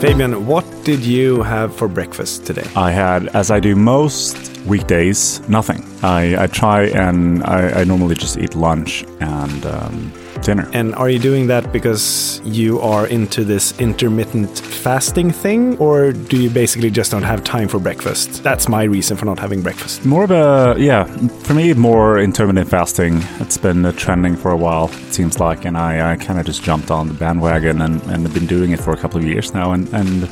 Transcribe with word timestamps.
Fabian, 0.00 0.46
what 0.46 0.64
did 0.82 1.00
you 1.00 1.42
have 1.42 1.76
for 1.76 1.86
breakfast 1.86 2.46
today? 2.46 2.66
I 2.74 2.90
had, 2.90 3.28
as 3.36 3.50
I 3.50 3.60
do 3.60 3.76
most 3.76 4.58
weekdays, 4.64 5.46
nothing. 5.46 5.84
I, 6.02 6.44
I 6.44 6.46
try 6.46 6.84
and 6.84 7.44
I, 7.44 7.80
I 7.80 7.84
normally 7.84 8.14
just 8.14 8.38
eat 8.38 8.54
lunch 8.54 9.04
and 9.20 9.66
um, 9.66 10.10
dinner. 10.42 10.68
And 10.72 10.94
are 10.94 11.08
you 11.08 11.18
doing 11.18 11.46
that 11.48 11.72
because 11.72 12.40
you 12.44 12.80
are 12.80 13.06
into 13.06 13.44
this 13.44 13.78
intermittent 13.80 14.58
fasting 14.58 15.30
thing, 15.30 15.76
or 15.78 16.12
do 16.12 16.36
you 16.36 16.50
basically 16.50 16.90
just 16.90 17.10
don't 17.10 17.22
have 17.22 17.44
time 17.44 17.68
for 17.68 17.78
breakfast? 17.78 18.42
That's 18.42 18.68
my 18.68 18.84
reason 18.84 19.16
for 19.16 19.26
not 19.26 19.38
having 19.38 19.62
breakfast. 19.62 20.04
More 20.04 20.24
of 20.24 20.30
a, 20.30 20.74
yeah, 20.78 21.04
for 21.44 21.54
me, 21.54 21.72
more 21.74 22.18
intermittent 22.18 22.68
fasting. 22.68 23.20
It's 23.40 23.58
been 23.58 23.92
trending 23.94 24.36
for 24.36 24.50
a 24.50 24.56
while, 24.56 24.88
it 24.88 25.14
seems 25.14 25.40
like, 25.40 25.64
and 25.64 25.76
I, 25.76 26.12
I 26.12 26.16
kind 26.16 26.38
of 26.38 26.46
just 26.46 26.62
jumped 26.62 26.90
on 26.90 27.08
the 27.08 27.14
bandwagon 27.14 27.82
and, 27.82 28.02
and 28.04 28.22
have 28.22 28.34
been 28.34 28.46
doing 28.46 28.70
it 28.70 28.80
for 28.80 28.92
a 28.92 28.96
couple 28.96 29.18
of 29.18 29.26
years 29.26 29.54
now. 29.54 29.72
And, 29.72 29.88
and 29.92 30.28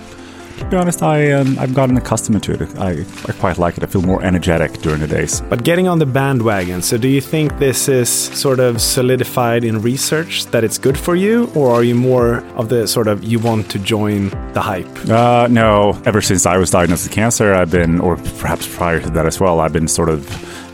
to 0.58 0.64
be 0.66 0.76
honest, 0.76 1.02
I, 1.02 1.32
um, 1.32 1.58
I've 1.58 1.74
gotten 1.74 1.96
accustomed 1.96 2.42
to 2.42 2.52
it. 2.54 2.78
I, 2.78 3.04
I 3.26 3.32
quite 3.32 3.58
like 3.58 3.76
it. 3.76 3.82
I 3.84 3.86
feel 3.86 4.02
more 4.02 4.22
energetic 4.22 4.72
during 4.82 5.00
the 5.00 5.06
days. 5.06 5.40
But 5.42 5.64
getting 5.64 5.88
on 5.88 5.98
the 5.98 6.06
bandwagon, 6.06 6.82
so 6.82 6.98
do 6.98 7.08
you 7.08 7.20
think 7.20 7.58
this 7.58 7.88
is 7.88 8.08
sort 8.08 8.60
of 8.60 8.80
solidified 8.80 9.64
in 9.64 9.80
research 9.80 10.46
that 10.46 10.64
it's 10.64 10.78
good 10.78 10.98
for 10.98 11.16
you, 11.16 11.50
or 11.54 11.70
are 11.70 11.84
you 11.84 11.94
more 11.94 12.44
of 12.56 12.68
the 12.68 12.86
sort 12.86 13.08
of 13.08 13.24
you 13.24 13.38
want 13.38 13.70
to 13.70 13.78
join 13.78 14.30
the 14.52 14.60
hype? 14.60 14.88
Uh, 15.08 15.46
no, 15.48 16.00
ever 16.04 16.20
since 16.20 16.46
I 16.46 16.56
was 16.56 16.70
diagnosed 16.70 17.06
with 17.06 17.12
cancer, 17.12 17.54
I've 17.54 17.70
been, 17.70 18.00
or 18.00 18.16
perhaps 18.16 18.66
prior 18.66 19.00
to 19.00 19.10
that 19.10 19.26
as 19.26 19.40
well, 19.40 19.60
I've 19.60 19.72
been 19.72 19.88
sort 19.88 20.08
of 20.08 20.26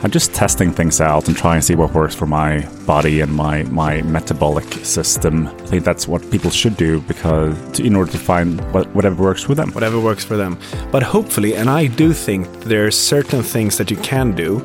I'm 0.04 0.10
just 0.10 0.34
testing 0.34 0.70
things 0.70 1.00
out 1.00 1.28
and 1.28 1.34
trying 1.34 1.60
to 1.60 1.62
see 1.62 1.75
what 1.75 1.94
works 1.94 2.15
for 2.15 2.26
my 2.26 2.66
body 2.84 3.22
and 3.22 3.32
my, 3.32 3.62
my 3.62 4.03
metabolic 4.03 4.70
system. 4.84 5.48
I 5.48 5.66
think 5.66 5.82
that's 5.82 6.06
what 6.06 6.31
people 6.31 6.50
should 6.50 6.76
do 6.76 7.00
because 7.00 7.56
to, 7.72 7.82
in 7.82 7.97
order 7.97 8.12
to 8.12 8.19
find 8.19 8.60
what, 8.75 8.87
whatever 8.94 9.22
works 9.22 9.44
for 9.44 9.54
them. 9.54 9.72
Whatever 9.72 9.98
works 9.98 10.22
for 10.22 10.37
them. 10.37 10.59
But 10.93 11.03
hopefully, 11.03 11.56
and 11.56 11.70
I 11.70 11.87
do 11.87 12.12
think 12.12 12.47
there 12.64 12.87
are 12.87 12.91
certain 12.91 13.43
things 13.43 13.78
that 13.78 13.91
you 13.91 13.97
can 13.97 14.32
do 14.32 14.60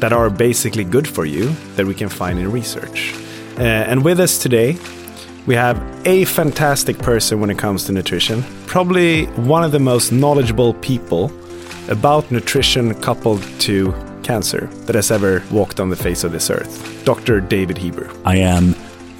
that 0.00 0.12
are 0.12 0.28
basically 0.28 0.82
good 0.82 1.06
for 1.06 1.24
you 1.24 1.50
that 1.76 1.86
we 1.86 1.94
can 1.94 2.08
find 2.08 2.40
in 2.40 2.50
research. 2.50 3.14
Uh, 3.56 3.62
and 3.62 4.04
with 4.04 4.18
us 4.18 4.38
today, 4.38 4.76
we 5.46 5.54
have 5.54 5.80
a 6.04 6.24
fantastic 6.24 6.98
person 6.98 7.40
when 7.40 7.48
it 7.48 7.58
comes 7.58 7.84
to 7.84 7.92
nutrition, 7.92 8.42
probably 8.66 9.26
one 9.26 9.62
of 9.62 9.70
the 9.70 9.78
most 9.78 10.10
knowledgeable 10.10 10.74
people 10.74 11.30
about 11.88 12.28
nutrition 12.32 12.92
coupled 13.00 13.40
to 13.60 13.94
cancer 14.24 14.66
that 14.86 14.94
has 14.94 15.10
ever 15.10 15.42
walked 15.52 15.78
on 15.78 15.90
the 15.90 15.96
face 15.96 16.24
of 16.24 16.32
this 16.32 16.50
earth, 16.50 17.04
Dr. 17.04 17.40
David 17.40 17.78
Heber. 17.78 18.10
I 18.24 18.36
am 18.38 18.74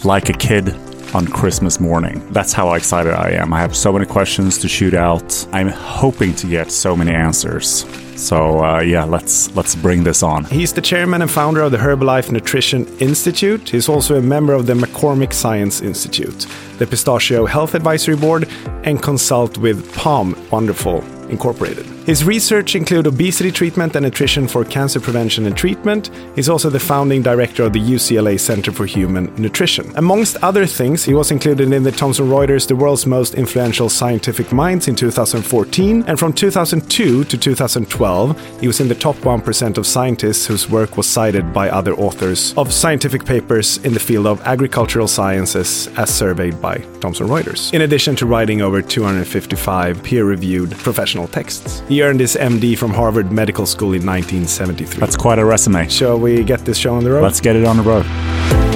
like 0.04 0.28
a 0.28 0.32
kid 0.32 0.74
on 1.14 1.28
Christmas 1.28 1.78
morning. 1.78 2.26
That's 2.32 2.52
how 2.52 2.74
excited 2.74 3.14
I 3.14 3.30
am. 3.30 3.52
I 3.52 3.60
have 3.60 3.76
so 3.76 3.92
many 3.92 4.04
questions 4.04 4.58
to 4.58 4.68
shoot 4.68 4.94
out. 4.94 5.46
I'm 5.52 5.68
hoping 5.68 6.34
to 6.36 6.48
get 6.48 6.72
so 6.72 6.96
many 6.96 7.12
answers. 7.12 7.86
So 8.16 8.64
uh, 8.64 8.80
yeah, 8.80 9.04
let's 9.04 9.54
let's 9.56 9.74
bring 9.74 10.04
this 10.04 10.22
on. 10.22 10.44
He's 10.44 10.72
the 10.72 10.80
chairman 10.80 11.22
and 11.22 11.30
founder 11.30 11.62
of 11.62 11.72
the 11.72 11.78
Herbalife 11.78 12.30
Nutrition 12.30 12.86
Institute. 12.98 13.68
He's 13.68 13.88
also 13.88 14.16
a 14.16 14.22
member 14.22 14.52
of 14.52 14.66
the 14.66 14.74
McCormick 14.74 15.32
Science 15.32 15.80
Institute, 15.82 16.46
the 16.78 16.86
Pistachio 16.86 17.46
Health 17.46 17.74
Advisory 17.74 18.16
Board, 18.16 18.48
and 18.84 19.02
consult 19.02 19.58
with 19.58 19.92
POM 19.94 20.36
Wonderful 20.50 21.02
Incorporated. 21.28 21.93
His 22.06 22.22
research 22.22 22.74
include 22.74 23.06
obesity 23.06 23.50
treatment 23.50 23.96
and 23.96 24.04
nutrition 24.04 24.46
for 24.46 24.62
cancer 24.62 25.00
prevention 25.00 25.46
and 25.46 25.56
treatment. 25.56 26.10
He's 26.34 26.50
also 26.50 26.68
the 26.68 26.78
founding 26.78 27.22
director 27.22 27.62
of 27.62 27.72
the 27.72 27.80
UCLA 27.80 28.38
Center 28.38 28.72
for 28.72 28.84
Human 28.84 29.34
Nutrition. 29.36 29.90
Amongst 29.96 30.36
other 30.44 30.66
things, 30.66 31.02
he 31.02 31.14
was 31.14 31.30
included 31.30 31.72
in 31.72 31.82
the 31.82 31.90
Thomson 31.90 32.28
Reuters 32.28 32.68
The 32.68 32.76
World's 32.76 33.06
Most 33.06 33.36
Influential 33.36 33.88
Scientific 33.88 34.52
Minds 34.52 34.86
in 34.86 34.94
2014, 34.94 36.04
and 36.06 36.18
from 36.18 36.34
2002 36.34 37.24
to 37.24 37.38
2012, 37.38 38.60
he 38.60 38.66
was 38.66 38.80
in 38.80 38.88
the 38.88 38.94
top 38.94 39.16
1% 39.16 39.78
of 39.78 39.86
scientists 39.86 40.44
whose 40.44 40.68
work 40.68 40.98
was 40.98 41.06
cited 41.06 41.54
by 41.54 41.70
other 41.70 41.94
authors 41.94 42.52
of 42.58 42.70
scientific 42.70 43.24
papers 43.24 43.78
in 43.78 43.94
the 43.94 44.00
field 44.00 44.26
of 44.26 44.42
agricultural 44.42 45.08
sciences 45.08 45.88
as 45.96 46.14
surveyed 46.14 46.60
by 46.60 46.76
Thomson 47.00 47.28
Reuters, 47.28 47.72
in 47.72 47.80
addition 47.80 48.14
to 48.16 48.26
writing 48.26 48.60
over 48.60 48.82
255 48.82 50.02
peer-reviewed 50.02 50.72
professional 50.72 51.28
texts. 51.28 51.82
He 51.94 52.02
earned 52.02 52.18
his 52.18 52.34
MD 52.34 52.76
from 52.76 52.90
Harvard 52.90 53.30
Medical 53.30 53.66
School 53.66 53.92
in 53.92 54.04
1973. 54.04 54.98
That's 54.98 55.16
quite 55.16 55.38
a 55.38 55.44
resume. 55.44 55.88
Shall 55.88 56.18
we 56.18 56.42
get 56.42 56.64
this 56.64 56.76
show 56.76 56.96
on 56.96 57.04
the 57.04 57.12
road? 57.12 57.22
Let's 57.22 57.40
get 57.40 57.54
it 57.54 57.64
on 57.64 57.76
the 57.76 57.84
road. 57.84 58.73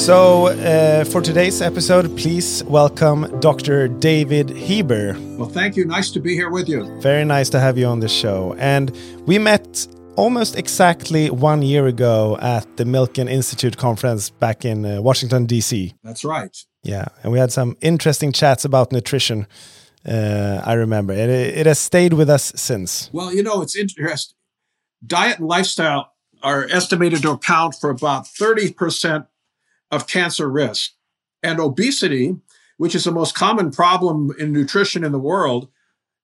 So, 0.00 0.46
uh, 0.46 1.04
for 1.04 1.20
today's 1.20 1.60
episode, 1.60 2.16
please 2.16 2.64
welcome 2.64 3.38
Dr. 3.40 3.86
David 3.86 4.48
Heber. 4.48 5.14
Well, 5.36 5.48
thank 5.50 5.76
you. 5.76 5.84
Nice 5.84 6.10
to 6.12 6.20
be 6.20 6.34
here 6.34 6.48
with 6.48 6.70
you. 6.70 6.98
Very 7.00 7.24
nice 7.24 7.50
to 7.50 7.60
have 7.60 7.76
you 7.76 7.86
on 7.86 8.00
the 8.00 8.08
show. 8.08 8.54
And 8.58 8.96
we 9.26 9.38
met 9.38 9.86
almost 10.16 10.56
exactly 10.56 11.28
one 11.28 11.60
year 11.60 11.86
ago 11.86 12.38
at 12.40 12.78
the 12.78 12.84
Milken 12.84 13.28
Institute 13.28 13.76
conference 13.76 14.30
back 14.30 14.64
in 14.64 14.86
uh, 14.86 15.02
Washington, 15.02 15.44
D.C. 15.44 15.92
That's 16.02 16.24
right. 16.24 16.56
Yeah. 16.82 17.04
And 17.22 17.30
we 17.30 17.38
had 17.38 17.52
some 17.52 17.76
interesting 17.82 18.32
chats 18.32 18.64
about 18.64 18.92
nutrition. 18.92 19.46
Uh, 20.08 20.62
I 20.64 20.72
remember. 20.72 21.12
It, 21.12 21.28
it 21.28 21.66
has 21.66 21.78
stayed 21.78 22.14
with 22.14 22.30
us 22.30 22.52
since. 22.56 23.10
Well, 23.12 23.34
you 23.34 23.42
know, 23.42 23.60
it's 23.60 23.76
interesting. 23.76 24.34
diet 25.06 25.40
and 25.40 25.46
lifestyle 25.46 26.14
are 26.42 26.66
estimated 26.70 27.20
to 27.22 27.32
account 27.32 27.74
for 27.74 27.90
about 27.90 28.24
30% 28.24 29.26
of 29.90 30.06
cancer 30.06 30.50
risk. 30.50 30.92
And 31.42 31.58
obesity, 31.58 32.36
which 32.76 32.94
is 32.94 33.04
the 33.04 33.12
most 33.12 33.34
common 33.34 33.70
problem 33.70 34.30
in 34.38 34.52
nutrition 34.52 35.04
in 35.04 35.12
the 35.12 35.18
world, 35.18 35.68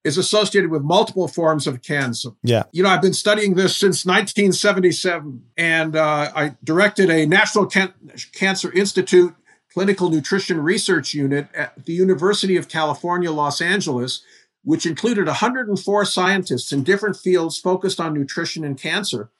is 0.05 0.17
associated 0.17 0.71
with 0.71 0.83
multiple 0.83 1.27
forms 1.27 1.67
of 1.67 1.83
cancer. 1.83 2.31
Yeah. 2.45 2.63
You 2.71 2.85
know, 2.85 2.91
I've 2.91 3.03
been 3.03 3.13
studying 3.13 3.55
this 3.55 3.77
since 3.77 4.07
1977, 4.07 5.43
and 5.57 5.97
uh, 5.97 6.31
I 6.35 6.55
directed 6.63 7.11
a 7.11 7.27
National 7.27 7.67
Can- 7.67 7.93
Cancer 8.33 8.71
Institute 8.73 9.35
Clinical 9.73 10.09
Nutrition 10.09 10.61
Research 10.62 11.12
Unit 11.12 11.49
at 11.53 11.85
the 11.85 11.93
University 11.93 12.57
of 12.57 12.69
California, 12.69 13.33
Los 13.33 13.61
Angeles, 13.61 14.23
which 14.62 14.87
included 14.87 15.27
104 15.27 16.05
scientists 16.05 16.73
in 16.73 16.83
different 16.85 17.17
fields 17.17 17.59
focused 17.59 18.01
on 18.01 18.15
nutrition 18.15 18.65
and 18.65 18.81
cancer. 18.81 19.31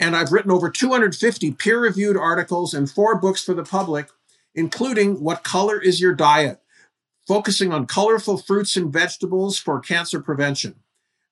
And 0.00 0.16
I've 0.16 0.32
written 0.32 0.50
over 0.50 0.70
250 0.70 1.52
peer 1.52 1.78
reviewed 1.78 2.16
articles 2.16 2.74
and 2.74 2.90
four 2.90 3.20
books 3.20 3.44
for 3.44 3.54
the 3.54 3.62
public, 3.62 4.08
including 4.54 5.20
What 5.22 5.44
Color 5.44 5.80
is 5.80 6.00
Your 6.00 6.14
Diet? 6.14 6.60
focusing 7.30 7.72
on 7.72 7.86
colorful 7.86 8.36
fruits 8.36 8.76
and 8.76 8.92
vegetables 8.92 9.56
for 9.56 9.78
cancer 9.78 10.20
prevention. 10.20 10.74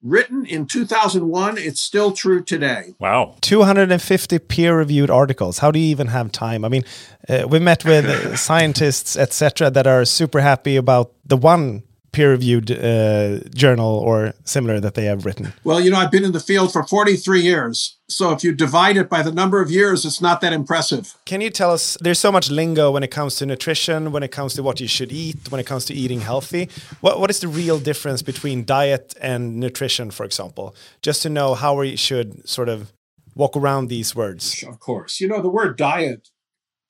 Written 0.00 0.46
in 0.46 0.66
2001, 0.66 1.58
it's 1.58 1.80
still 1.80 2.12
true 2.12 2.40
today. 2.40 2.94
Wow. 3.00 3.34
250 3.40 4.38
peer 4.38 4.78
reviewed 4.78 5.10
articles. 5.10 5.58
How 5.58 5.72
do 5.72 5.80
you 5.80 5.86
even 5.86 6.06
have 6.06 6.30
time? 6.30 6.64
I 6.64 6.68
mean, 6.68 6.84
uh, 7.28 7.48
we 7.48 7.58
met 7.58 7.84
with 7.84 8.04
uh, 8.04 8.36
scientists, 8.36 9.16
etc., 9.16 9.72
that 9.72 9.88
are 9.88 10.04
super 10.04 10.38
happy 10.38 10.76
about 10.76 11.14
the 11.24 11.36
one 11.36 11.82
peer 12.12 12.30
reviewed 12.30 12.70
uh, 12.70 13.40
journal 13.54 13.98
or 13.98 14.32
similar 14.44 14.80
that 14.80 14.94
they 14.94 15.04
have 15.04 15.24
written? 15.26 15.52
Well, 15.64 15.80
you 15.80 15.90
know, 15.90 15.98
I've 15.98 16.10
been 16.10 16.24
in 16.24 16.32
the 16.32 16.40
field 16.40 16.72
for 16.72 16.82
43 16.82 17.40
years. 17.40 17.98
So 18.08 18.32
if 18.32 18.42
you 18.42 18.54
divide 18.54 18.96
it 18.96 19.08
by 19.10 19.22
the 19.22 19.32
number 19.32 19.60
of 19.60 19.70
years, 19.70 20.04
it's 20.04 20.20
not 20.20 20.40
that 20.40 20.52
impressive. 20.52 21.14
Can 21.26 21.40
you 21.40 21.50
tell 21.50 21.70
us? 21.72 21.98
There's 22.00 22.18
so 22.18 22.32
much 22.32 22.50
lingo 22.50 22.90
when 22.90 23.02
it 23.02 23.10
comes 23.10 23.36
to 23.36 23.46
nutrition, 23.46 24.12
when 24.12 24.22
it 24.22 24.32
comes 24.32 24.54
to 24.54 24.62
what 24.62 24.80
you 24.80 24.88
should 24.88 25.12
eat, 25.12 25.50
when 25.50 25.60
it 25.60 25.66
comes 25.66 25.84
to 25.86 25.94
eating 25.94 26.20
healthy. 26.20 26.70
What, 27.00 27.20
what 27.20 27.30
is 27.30 27.40
the 27.40 27.48
real 27.48 27.78
difference 27.78 28.22
between 28.22 28.64
diet 28.64 29.14
and 29.20 29.60
nutrition, 29.60 30.10
for 30.10 30.24
example? 30.24 30.74
Just 31.02 31.22
to 31.22 31.28
know 31.28 31.54
how 31.54 31.78
we 31.78 31.96
should 31.96 32.48
sort 32.48 32.68
of 32.68 32.92
walk 33.34 33.56
around 33.56 33.88
these 33.88 34.16
words. 34.16 34.64
Of 34.66 34.80
course. 34.80 35.20
You 35.20 35.28
know, 35.28 35.42
the 35.42 35.50
word 35.50 35.76
diet 35.76 36.28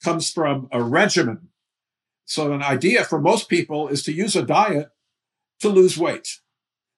comes 0.05 0.31
from 0.31 0.69
a 0.73 0.83
regimen. 0.83 1.49
So, 2.25 2.53
an 2.53 2.63
idea 2.63 3.05
for 3.05 3.21
most 3.21 3.49
people 3.49 3.89
is 3.89 4.03
to 4.05 4.13
use 4.13 4.37
a 4.37 4.43
diet 4.43 4.91
to 5.61 5.69
lose 5.69 5.99
weight. 5.99 6.41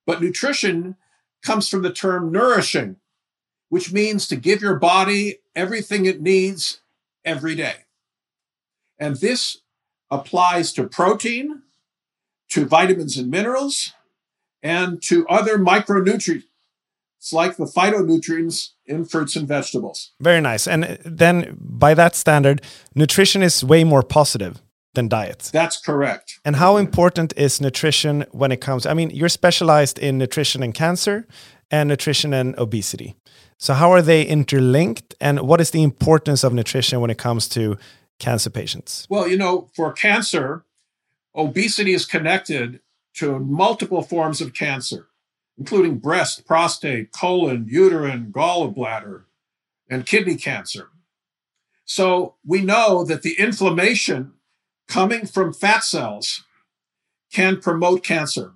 But 0.06 0.22
nutrition 0.22 0.96
comes 1.42 1.68
from 1.68 1.82
the 1.82 1.92
term 1.92 2.32
nourishing, 2.32 2.96
which 3.68 3.92
means 3.92 4.26
to 4.28 4.36
give 4.36 4.60
your 4.60 4.76
body 4.76 5.38
everything 5.54 6.06
it 6.06 6.20
needs 6.20 6.80
every 7.24 7.54
day. 7.54 7.84
And 8.98 9.16
this 9.16 9.58
applies 10.10 10.72
to 10.74 10.88
protein, 10.88 11.62
to 12.50 12.66
vitamins 12.66 13.16
and 13.16 13.30
minerals, 13.30 13.92
and 14.62 15.02
to 15.02 15.26
other 15.28 15.56
micronutrients 15.58 16.44
like 17.32 17.56
the 17.56 17.64
phytonutrients 17.64 18.70
in 18.86 19.04
fruits 19.04 19.36
and 19.36 19.46
vegetables. 19.46 20.12
Very 20.20 20.40
nice. 20.40 20.66
And 20.66 20.98
then 21.04 21.56
by 21.60 21.94
that 21.94 22.16
standard, 22.16 22.62
nutrition 22.94 23.42
is 23.42 23.62
way 23.62 23.84
more 23.84 24.02
positive 24.02 24.60
than 24.94 25.08
diet. 25.08 25.50
That's 25.52 25.80
correct. 25.80 26.40
And 26.44 26.56
how 26.56 26.76
important 26.76 27.32
is 27.36 27.60
nutrition 27.60 28.24
when 28.32 28.52
it 28.52 28.60
comes? 28.60 28.86
I 28.86 28.94
mean, 28.94 29.10
you're 29.10 29.28
specialized 29.28 29.98
in 29.98 30.18
nutrition 30.18 30.62
and 30.62 30.74
cancer 30.74 31.26
and 31.70 31.88
nutrition 31.88 32.34
and 32.34 32.58
obesity. 32.58 33.16
So 33.58 33.74
how 33.74 33.92
are 33.92 34.02
they 34.02 34.24
interlinked 34.24 35.14
and 35.20 35.40
what 35.40 35.60
is 35.60 35.70
the 35.70 35.82
importance 35.82 36.42
of 36.42 36.52
nutrition 36.52 37.00
when 37.00 37.10
it 37.10 37.18
comes 37.18 37.48
to 37.50 37.76
cancer 38.18 38.50
patients? 38.50 39.06
Well, 39.10 39.28
you 39.28 39.36
know, 39.36 39.68
for 39.74 39.92
cancer, 39.92 40.64
obesity 41.34 41.92
is 41.92 42.06
connected 42.06 42.80
to 43.14 43.38
multiple 43.38 44.02
forms 44.02 44.40
of 44.40 44.54
cancer, 44.54 45.08
including 45.58 45.98
breast, 45.98 46.46
prostate, 46.46 47.12
colon, 47.12 47.66
uterine, 47.68 48.32
gallbladder, 48.32 49.24
and 49.88 50.06
kidney 50.06 50.36
cancer. 50.36 50.88
So 51.84 52.36
we 52.44 52.62
know 52.62 53.04
that 53.04 53.22
the 53.22 53.38
inflammation 53.38 54.32
coming 54.90 55.24
from 55.24 55.54
fat 55.54 55.84
cells 55.84 56.44
can 57.32 57.60
promote 57.60 58.02
cancer 58.04 58.52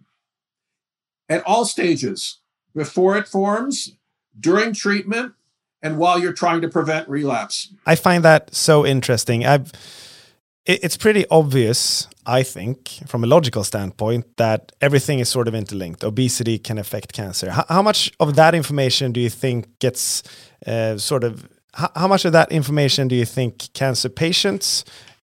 at 1.29 1.43
all 1.47 1.65
stages 1.65 2.41
before 2.75 3.17
it 3.17 3.29
forms, 3.29 3.97
during 4.39 4.75
treatment, 4.75 5.33
and 5.81 5.97
while 5.97 6.19
you're 6.19 6.33
trying 6.33 6.61
to 6.61 6.69
prevent 6.69 7.09
relapse. 7.09 7.73
I 7.87 7.95
find 7.95 8.25
that 8.25 8.55
so 8.55 8.85
interesting. 8.85 9.47
I've 9.47 9.73
it's 10.67 10.97
pretty 10.97 11.27
obvious, 11.31 12.09
I 12.25 12.43
think, 12.43 12.89
from 13.07 13.23
a 13.23 13.27
logical 13.27 13.65
standpoint, 13.65 14.39
that 14.39 14.73
everything 14.81 15.19
is 15.19 15.29
sort 15.29 15.47
of 15.47 15.55
interlinked. 15.55 16.03
Obesity 16.03 16.59
can 16.59 16.79
affect 16.79 17.13
cancer. 17.13 17.51
How, 17.51 17.67
how 17.69 17.83
much 17.83 18.11
of 18.19 18.35
that 18.37 18.55
information 18.55 19.13
do 19.13 19.21
you 19.21 19.29
think 19.29 19.79
gets 19.79 20.23
uh, 20.67 20.97
sort 20.97 21.23
of? 21.23 21.47
How, 21.75 21.91
how 21.95 22.09
much 22.09 22.25
of 22.25 22.33
that 22.33 22.51
information 22.51 23.09
do 23.09 23.15
you 23.15 23.27
think 23.27 23.73
cancer 23.75 24.09
patients 24.09 24.85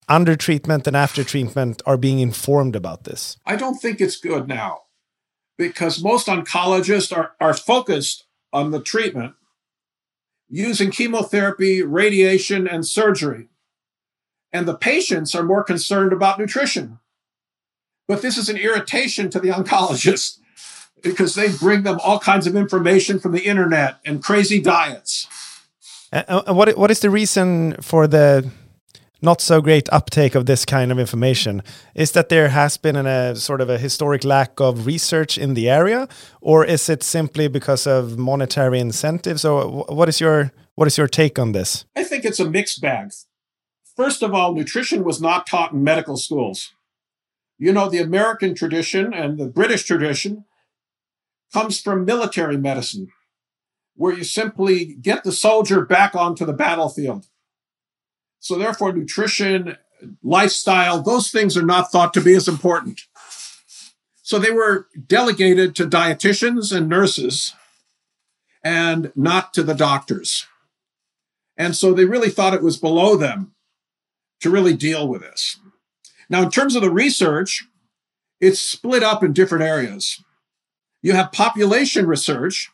under 0.08 0.36
treatment 0.36 0.86
and 0.86 0.96
after 0.96 1.24
treatment 1.24 1.82
are 1.86 1.96
being 1.96 2.18
informed 2.18 2.76
about 2.76 3.04
this? 3.04 3.36
I 3.46 3.56
don't 3.56 3.76
think 3.76 4.00
it's 4.00 4.16
good 4.16 4.48
now 4.48 4.82
because 5.56 6.02
most 6.02 6.26
oncologists 6.26 7.16
are, 7.16 7.32
are 7.40 7.54
focused 7.54 8.24
on 8.52 8.70
the 8.70 8.80
treatment 8.80 9.34
using 10.48 10.90
chemotherapy, 10.90 11.82
radiation, 11.82 12.68
and 12.68 12.86
surgery. 12.86 13.48
And 14.52 14.68
the 14.68 14.76
patients 14.76 15.34
are 15.34 15.42
more 15.42 15.64
concerned 15.64 16.12
about 16.12 16.38
nutrition. 16.38 17.00
But 18.06 18.22
this 18.22 18.36
is 18.36 18.48
an 18.48 18.56
irritation 18.56 19.30
to 19.30 19.40
the 19.40 19.48
oncologist 19.50 20.38
because 21.02 21.34
they 21.34 21.52
bring 21.52 21.82
them 21.82 22.00
all 22.02 22.18
kinds 22.18 22.46
of 22.46 22.56
information 22.56 23.18
from 23.18 23.32
the 23.32 23.44
internet 23.44 23.98
and 24.04 24.22
crazy 24.22 24.60
diets. 24.60 25.26
Uh, 26.12 26.54
what, 26.54 26.78
what 26.78 26.90
is 26.90 27.00
the 27.00 27.10
reason 27.10 27.74
for 27.82 28.06
the 28.06 28.48
not 29.24 29.40
so 29.40 29.60
great 29.60 29.88
uptake 29.90 30.34
of 30.34 30.46
this 30.46 30.64
kind 30.64 30.92
of 30.92 30.98
information. 30.98 31.62
Is 31.94 32.12
that 32.12 32.28
there 32.28 32.50
has 32.50 32.76
been 32.76 32.94
a 32.94 33.34
sort 33.34 33.60
of 33.60 33.70
a 33.70 33.78
historic 33.78 34.22
lack 34.24 34.60
of 34.60 34.86
research 34.86 35.38
in 35.38 35.54
the 35.54 35.68
area 35.68 36.06
or 36.40 36.64
is 36.64 36.88
it 36.88 37.02
simply 37.02 37.48
because 37.48 37.86
of 37.86 38.18
monetary 38.18 38.78
incentives? 38.78 39.44
Or 39.44 39.84
what 39.88 40.08
is 40.08 40.20
your 40.20 40.52
what 40.74 40.86
is 40.86 40.98
your 40.98 41.08
take 41.08 41.38
on 41.38 41.52
this? 41.52 41.84
I 41.96 42.04
think 42.04 42.24
it's 42.24 42.40
a 42.40 42.50
mixed 42.50 42.80
bag. 42.80 43.10
First 43.96 44.22
of 44.22 44.34
all 44.34 44.54
nutrition 44.54 45.04
was 45.04 45.20
not 45.20 45.46
taught 45.46 45.72
in 45.72 45.82
medical 45.82 46.16
schools. 46.16 46.72
You 47.58 47.72
know 47.72 47.88
the 47.88 48.02
american 48.02 48.54
tradition 48.54 49.14
and 49.14 49.38
the 49.38 49.46
british 49.46 49.84
tradition 49.84 50.44
comes 51.52 51.80
from 51.80 52.04
military 52.04 52.56
medicine 52.56 53.08
where 53.94 54.12
you 54.12 54.24
simply 54.24 54.96
get 55.00 55.22
the 55.22 55.32
soldier 55.32 55.86
back 55.86 56.16
onto 56.16 56.44
the 56.44 56.52
battlefield 56.52 57.28
so, 58.44 58.58
therefore, 58.58 58.92
nutrition, 58.92 59.78
lifestyle, 60.22 61.00
those 61.00 61.30
things 61.30 61.56
are 61.56 61.64
not 61.64 61.90
thought 61.90 62.12
to 62.12 62.20
be 62.20 62.34
as 62.34 62.46
important. 62.46 63.00
So, 64.20 64.38
they 64.38 64.50
were 64.50 64.86
delegated 65.06 65.74
to 65.76 65.86
dietitians 65.86 66.70
and 66.70 66.86
nurses 66.86 67.54
and 68.62 69.12
not 69.16 69.54
to 69.54 69.62
the 69.62 69.72
doctors. 69.72 70.46
And 71.56 71.74
so 71.74 71.94
they 71.94 72.04
really 72.04 72.28
thought 72.28 72.52
it 72.52 72.62
was 72.62 72.76
below 72.76 73.16
them 73.16 73.54
to 74.40 74.50
really 74.50 74.74
deal 74.74 75.08
with 75.08 75.22
this. 75.22 75.58
Now, 76.28 76.42
in 76.42 76.50
terms 76.50 76.76
of 76.76 76.82
the 76.82 76.90
research, 76.90 77.66
it's 78.42 78.60
split 78.60 79.02
up 79.02 79.24
in 79.24 79.32
different 79.32 79.64
areas. 79.64 80.22
You 81.00 81.12
have 81.12 81.32
population 81.32 82.06
research 82.06 82.70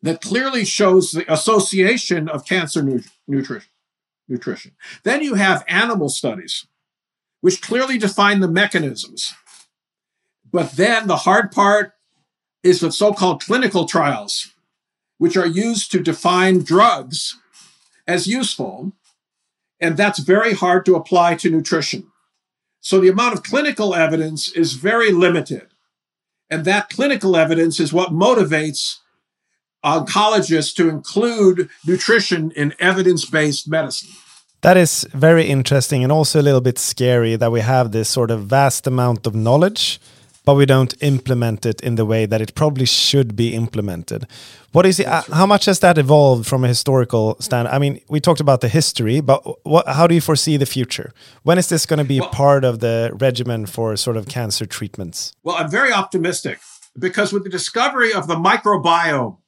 that 0.00 0.22
clearly 0.22 0.64
shows 0.64 1.12
the 1.12 1.30
association 1.30 2.26
of 2.30 2.46
cancer 2.46 2.82
nu- 2.82 3.02
nutrition 3.28 3.68
nutrition. 4.28 4.72
Then 5.02 5.22
you 5.22 5.34
have 5.34 5.64
animal 5.68 6.08
studies, 6.08 6.66
which 7.40 7.62
clearly 7.62 7.98
define 7.98 8.40
the 8.40 8.48
mechanisms. 8.48 9.34
But 10.50 10.72
then 10.72 11.06
the 11.06 11.18
hard 11.18 11.50
part 11.50 11.92
is 12.62 12.80
the 12.80 12.92
so 12.92 13.12
called 13.12 13.42
clinical 13.42 13.86
trials, 13.86 14.52
which 15.18 15.36
are 15.36 15.46
used 15.46 15.90
to 15.92 16.00
define 16.00 16.62
drugs 16.62 17.38
as 18.06 18.26
useful. 18.26 18.92
And 19.80 19.96
that's 19.96 20.20
very 20.20 20.52
hard 20.52 20.84
to 20.86 20.94
apply 20.94 21.34
to 21.36 21.50
nutrition. 21.50 22.06
So 22.80 23.00
the 23.00 23.08
amount 23.08 23.34
of 23.34 23.42
clinical 23.42 23.94
evidence 23.94 24.52
is 24.52 24.74
very 24.74 25.12
limited. 25.12 25.68
And 26.50 26.64
that 26.64 26.90
clinical 26.90 27.36
evidence 27.36 27.80
is 27.80 27.92
what 27.92 28.10
motivates 28.10 28.98
oncologists 29.84 30.74
to 30.76 30.88
include 30.88 31.68
nutrition 31.86 32.50
in 32.52 32.74
evidence 32.78 33.24
based 33.24 33.68
medicine. 33.68 34.10
That 34.62 34.76
is 34.76 35.06
very 35.12 35.46
interesting 35.46 36.04
and 36.04 36.12
also 36.12 36.40
a 36.40 36.42
little 36.42 36.60
bit 36.60 36.78
scary 36.78 37.34
that 37.36 37.50
we 37.50 37.60
have 37.60 37.90
this 37.90 38.08
sort 38.08 38.30
of 38.30 38.46
vast 38.46 38.86
amount 38.86 39.26
of 39.26 39.34
knowledge 39.34 40.00
but 40.44 40.54
we 40.54 40.66
don't 40.66 40.94
implement 41.02 41.64
it 41.64 41.80
in 41.80 41.94
the 41.94 42.04
way 42.04 42.26
that 42.26 42.40
it 42.40 42.54
probably 42.54 42.86
should 42.86 43.36
be 43.36 43.54
implemented. 43.54 44.26
What 44.72 44.86
is 44.86 44.98
it? 44.98 45.06
Uh, 45.06 45.22
how 45.32 45.46
much 45.46 45.66
has 45.66 45.80
that 45.80 45.98
evolved 45.98 46.46
from 46.46 46.64
a 46.64 46.68
historical 46.68 47.36
stand? 47.40 47.68
I 47.68 47.78
mean, 47.78 48.00
we 48.08 48.20
talked 48.20 48.40
about 48.40 48.60
the 48.60 48.68
history, 48.68 49.20
but 49.20 49.42
what, 49.64 49.86
how 49.86 50.06
do 50.06 50.14
you 50.14 50.20
foresee 50.20 50.56
the 50.56 50.66
future? 50.66 51.12
When 51.42 51.58
is 51.58 51.68
this 51.68 51.86
going 51.86 51.98
to 51.98 52.04
be 52.04 52.20
well, 52.20 52.30
part 52.30 52.64
of 52.64 52.80
the 52.80 53.12
regimen 53.14 53.66
for 53.66 53.96
sort 53.96 54.16
of 54.16 54.26
cancer 54.26 54.66
treatments? 54.66 55.32
Well, 55.42 55.56
I'm 55.56 55.70
very 55.70 55.92
optimistic 55.92 56.60
because 56.98 57.32
with 57.32 57.44
the 57.44 57.50
discovery 57.50 58.12
of 58.12 58.26
the 58.26 58.36
microbiome, 58.36 59.38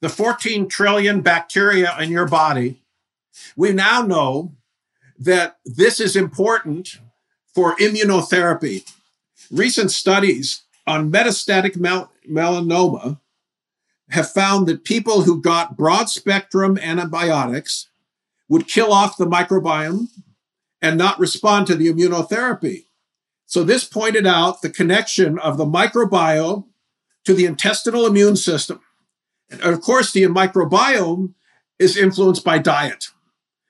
the 0.00 0.08
14 0.08 0.68
trillion 0.68 1.20
bacteria 1.20 1.96
in 1.98 2.10
your 2.10 2.28
body, 2.28 2.80
we 3.56 3.72
now 3.72 4.02
know 4.02 4.52
that 5.18 5.58
this 5.64 6.00
is 6.00 6.14
important 6.14 6.98
for 7.54 7.76
immunotherapy. 7.76 8.90
Recent 9.50 9.90
studies 9.90 10.62
on 10.86 11.10
metastatic 11.10 11.76
mel- 11.76 12.12
melanoma 12.28 13.18
have 14.10 14.30
found 14.30 14.66
that 14.66 14.84
people 14.84 15.22
who 15.22 15.40
got 15.40 15.76
broad 15.76 16.08
spectrum 16.08 16.78
antibiotics 16.78 17.88
would 18.48 18.68
kill 18.68 18.92
off 18.92 19.16
the 19.16 19.26
microbiome 19.26 20.08
and 20.80 20.96
not 20.96 21.18
respond 21.18 21.66
to 21.66 21.74
the 21.74 21.92
immunotherapy. 21.92 22.84
So, 23.44 23.64
this 23.64 23.84
pointed 23.84 24.26
out 24.26 24.62
the 24.62 24.70
connection 24.70 25.38
of 25.38 25.56
the 25.56 25.64
microbiome 25.64 26.64
to 27.24 27.34
the 27.34 27.46
intestinal 27.46 28.06
immune 28.06 28.36
system. 28.36 28.80
And 29.50 29.74
of 29.74 29.80
course, 29.80 30.12
the 30.12 30.22
microbiome 30.24 31.34
is 31.78 31.96
influenced 31.96 32.44
by 32.44 32.58
diet. 32.58 33.08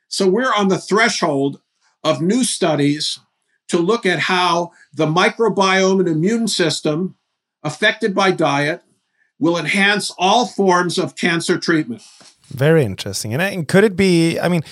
So, 0.08 0.28
we're 0.28 0.54
on 0.54 0.68
the 0.68 0.78
threshold 0.78 1.60
of 2.02 2.22
new 2.22 2.44
studies 2.44 3.20
to 3.68 3.78
look 3.78 4.06
at 4.06 4.20
how 4.20 4.72
the 4.92 5.06
microbiome 5.06 6.00
and 6.00 6.08
immune 6.08 6.48
system 6.48 7.16
affected 7.62 8.14
by 8.14 8.30
diet 8.30 8.82
will 9.38 9.58
enhance 9.58 10.10
all 10.18 10.46
forms 10.46 10.98
of 10.98 11.16
cancer 11.16 11.58
treatment. 11.58 12.02
Very 12.48 12.84
interesting. 12.84 13.34
And 13.34 13.68
could 13.68 13.84
it 13.84 13.94
be, 13.94 14.38
I 14.40 14.48
mean, 14.48 14.62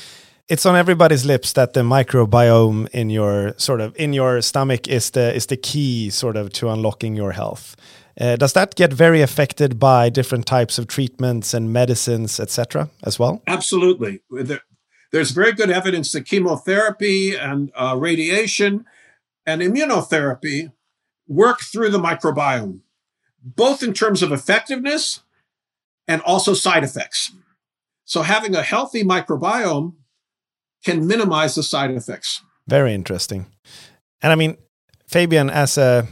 it's 0.48 0.64
on 0.64 0.76
everybody's 0.76 1.24
lips 1.24 1.52
that 1.54 1.72
the 1.74 1.80
microbiome 1.82 2.88
in 2.88 3.10
your 3.10 3.54
sort 3.58 3.80
of 3.80 3.94
in 3.96 4.12
your 4.12 4.40
stomach 4.40 4.88
is 4.88 5.10
the 5.10 5.34
is 5.34 5.46
the 5.46 5.56
key 5.56 6.08
sort 6.10 6.36
of 6.36 6.52
to 6.54 6.70
unlocking 6.70 7.16
your 7.16 7.32
health. 7.32 7.76
Uh, 8.18 8.36
does 8.36 8.54
that 8.54 8.74
get 8.74 8.92
very 8.92 9.20
affected 9.20 9.78
by 9.78 10.08
different 10.08 10.46
types 10.46 10.78
of 10.78 10.86
treatments 10.86 11.52
and 11.52 11.72
medicines, 11.72 12.40
etc., 12.40 12.88
as 13.02 13.18
well? 13.18 13.42
Absolutely. 13.46 14.20
There, 14.30 14.62
there's 15.12 15.32
very 15.32 15.52
good 15.52 15.70
evidence 15.70 16.12
that 16.12 16.26
chemotherapy 16.26 17.34
and 17.34 17.70
uh, 17.74 17.96
radiation 17.98 18.86
and 19.44 19.60
immunotherapy 19.60 20.72
work 21.28 21.60
through 21.60 21.90
the 21.90 21.98
microbiome, 21.98 22.80
both 23.42 23.82
in 23.82 23.92
terms 23.92 24.22
of 24.22 24.32
effectiveness 24.32 25.20
and 26.08 26.22
also 26.22 26.54
side 26.54 26.84
effects. 26.84 27.32
So, 28.04 28.22
having 28.22 28.54
a 28.54 28.62
healthy 28.62 29.02
microbiome 29.02 29.94
can 30.84 31.06
minimize 31.06 31.56
the 31.56 31.62
side 31.62 31.90
effects. 31.90 32.42
Very 32.68 32.94
interesting. 32.94 33.46
And 34.22 34.32
I 34.32 34.36
mean, 34.36 34.56
Fabian, 35.06 35.50
as 35.50 35.76
a, 35.76 36.06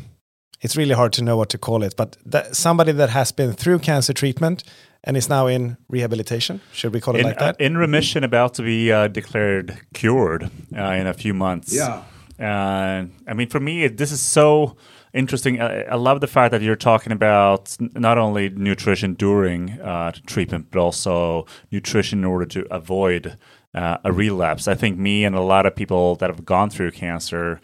it's 0.64 0.78
really 0.78 0.94
hard 0.94 1.12
to 1.12 1.22
know 1.22 1.36
what 1.36 1.50
to 1.50 1.58
call 1.58 1.82
it, 1.82 1.94
but 1.94 2.16
that, 2.24 2.56
somebody 2.56 2.90
that 2.90 3.10
has 3.10 3.32
been 3.32 3.52
through 3.52 3.78
cancer 3.80 4.14
treatment 4.14 4.64
and 5.04 5.14
is 5.14 5.28
now 5.28 5.46
in 5.46 5.76
rehabilitation. 5.90 6.62
Should 6.72 6.94
we 6.94 7.00
call 7.02 7.16
it 7.16 7.20
in, 7.20 7.26
like 7.26 7.38
that? 7.38 7.56
Uh, 7.60 7.64
in 7.64 7.76
remission, 7.76 8.24
about 8.24 8.54
to 8.54 8.62
be 8.62 8.90
uh, 8.90 9.08
declared 9.08 9.78
cured 9.92 10.44
uh, 10.74 10.82
in 11.00 11.06
a 11.06 11.12
few 11.12 11.34
months. 11.34 11.74
Yeah. 11.74 12.02
Uh, 12.40 13.04
I 13.28 13.34
mean, 13.34 13.50
for 13.50 13.60
me, 13.60 13.86
this 13.88 14.10
is 14.10 14.22
so 14.22 14.76
interesting. 15.12 15.60
I, 15.60 15.82
I, 15.82 15.96
love 15.96 16.20
the 16.20 16.26
fact 16.26 16.50
that 16.52 16.62
you're 16.62 16.76
talking 16.76 17.12
about 17.12 17.76
not 17.78 18.16
only 18.16 18.48
nutrition 18.48 19.14
during 19.14 19.78
uh, 19.80 20.12
treatment, 20.26 20.68
but 20.70 20.80
also 20.80 21.46
nutrition 21.70 22.20
in 22.20 22.24
order 22.24 22.46
to 22.46 22.74
avoid 22.74 23.36
uh, 23.74 23.98
a 24.02 24.12
relapse. 24.12 24.66
I 24.66 24.74
think 24.74 24.98
me 24.98 25.24
and 25.24 25.36
a 25.36 25.42
lot 25.42 25.66
of 25.66 25.76
people 25.76 26.16
that 26.16 26.30
have 26.30 26.44
gone 26.46 26.70
through 26.70 26.92
cancer 26.92 27.60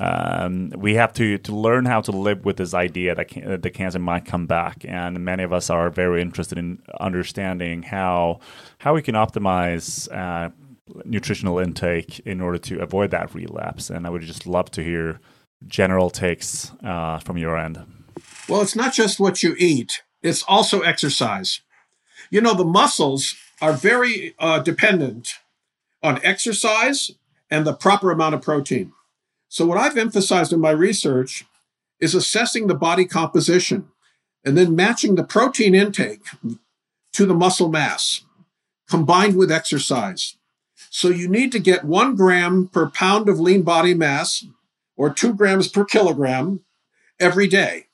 um, 0.00 0.70
we 0.76 0.94
have 0.94 1.12
to 1.14 1.38
to 1.38 1.54
learn 1.54 1.84
how 1.84 2.00
to 2.00 2.10
live 2.10 2.44
with 2.44 2.56
this 2.56 2.74
idea 2.74 3.14
that 3.14 3.28
can, 3.28 3.60
the 3.60 3.70
cancer 3.70 3.98
might 3.98 4.24
come 4.24 4.46
back, 4.46 4.84
and 4.86 5.24
many 5.24 5.42
of 5.42 5.52
us 5.52 5.70
are 5.70 5.90
very 5.90 6.20
interested 6.20 6.58
in 6.58 6.82
understanding 7.00 7.82
how 7.82 8.40
how 8.78 8.94
we 8.94 9.02
can 9.02 9.14
optimize. 9.14 10.10
Uh, 10.12 10.50
nutritional 11.06 11.58
intake 11.58 12.18
in 12.26 12.42
order 12.42 12.58
to 12.58 12.78
avoid 12.78 13.10
that 13.10 13.34
relapse. 13.34 13.88
And 13.88 14.06
i 14.06 14.10
would 14.10 14.20
just 14.20 14.46
love 14.46 14.70
to 14.72 14.84
hear 14.84 15.18
general 15.66 16.10
takes 16.10 16.72
uh, 16.84 17.18
from 17.20 17.38
your 17.38 17.56
end. 17.56 17.82
Well 18.50 18.60
it's 18.60 18.76
not 18.76 18.92
just 18.92 19.18
what 19.18 19.42
you 19.42 19.54
eat 19.58 20.02
it's 20.24 20.42
also 20.44 20.80
exercise. 20.80 21.60
You 22.30 22.40
know 22.40 22.54
the 22.54 22.64
muscles 22.64 23.36
are 23.60 23.74
very 23.74 24.34
uh, 24.38 24.58
dependent 24.60 25.34
on 26.02 26.18
exercise 26.24 27.10
and 27.50 27.66
the 27.66 27.74
proper 27.74 28.10
amount 28.10 28.34
of 28.34 28.42
protein 28.42 28.92
so, 29.54 29.64
what 29.64 29.78
I've 29.78 29.96
emphasized 29.96 30.52
in 30.52 30.58
my 30.58 30.72
research 30.72 31.46
is 32.00 32.12
assessing 32.12 32.66
the 32.66 32.74
body 32.74 33.04
composition 33.04 33.86
and 34.44 34.58
then 34.58 34.74
matching 34.74 35.14
the 35.14 35.22
protein 35.22 35.76
intake 35.76 36.24
to 37.12 37.24
the 37.24 37.34
muscle 37.34 37.68
mass 37.68 38.24
combined 38.90 39.36
with 39.36 39.52
exercise. 39.52 40.34
So, 40.90 41.08
you 41.08 41.28
need 41.28 41.52
to 41.52 41.60
get 41.60 41.84
one 41.84 42.16
gram 42.16 42.66
per 42.66 42.90
pound 42.90 43.28
of 43.28 43.38
lean 43.38 43.62
body 43.62 43.94
mass 43.94 44.44
or 44.96 45.14
two 45.14 45.32
grams 45.32 45.68
per 45.68 45.84
kilogram 45.84 46.64
every 47.20 47.46
day. 47.46 47.86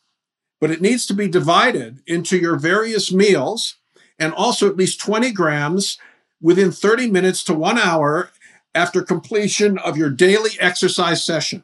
But 0.62 0.70
it 0.70 0.80
needs 0.80 1.04
to 1.08 1.14
be 1.14 1.28
divided 1.28 2.00
into 2.06 2.38
your 2.38 2.58
various 2.58 3.12
meals 3.12 3.76
and 4.18 4.32
also 4.32 4.66
at 4.66 4.78
least 4.78 4.98
20 4.98 5.30
grams 5.32 5.98
within 6.40 6.72
30 6.72 7.10
minutes 7.10 7.44
to 7.44 7.52
one 7.52 7.76
hour 7.76 8.30
after 8.74 9.02
completion 9.02 9.78
of 9.78 9.96
your 9.96 10.10
daily 10.10 10.50
exercise 10.60 11.24
session. 11.24 11.62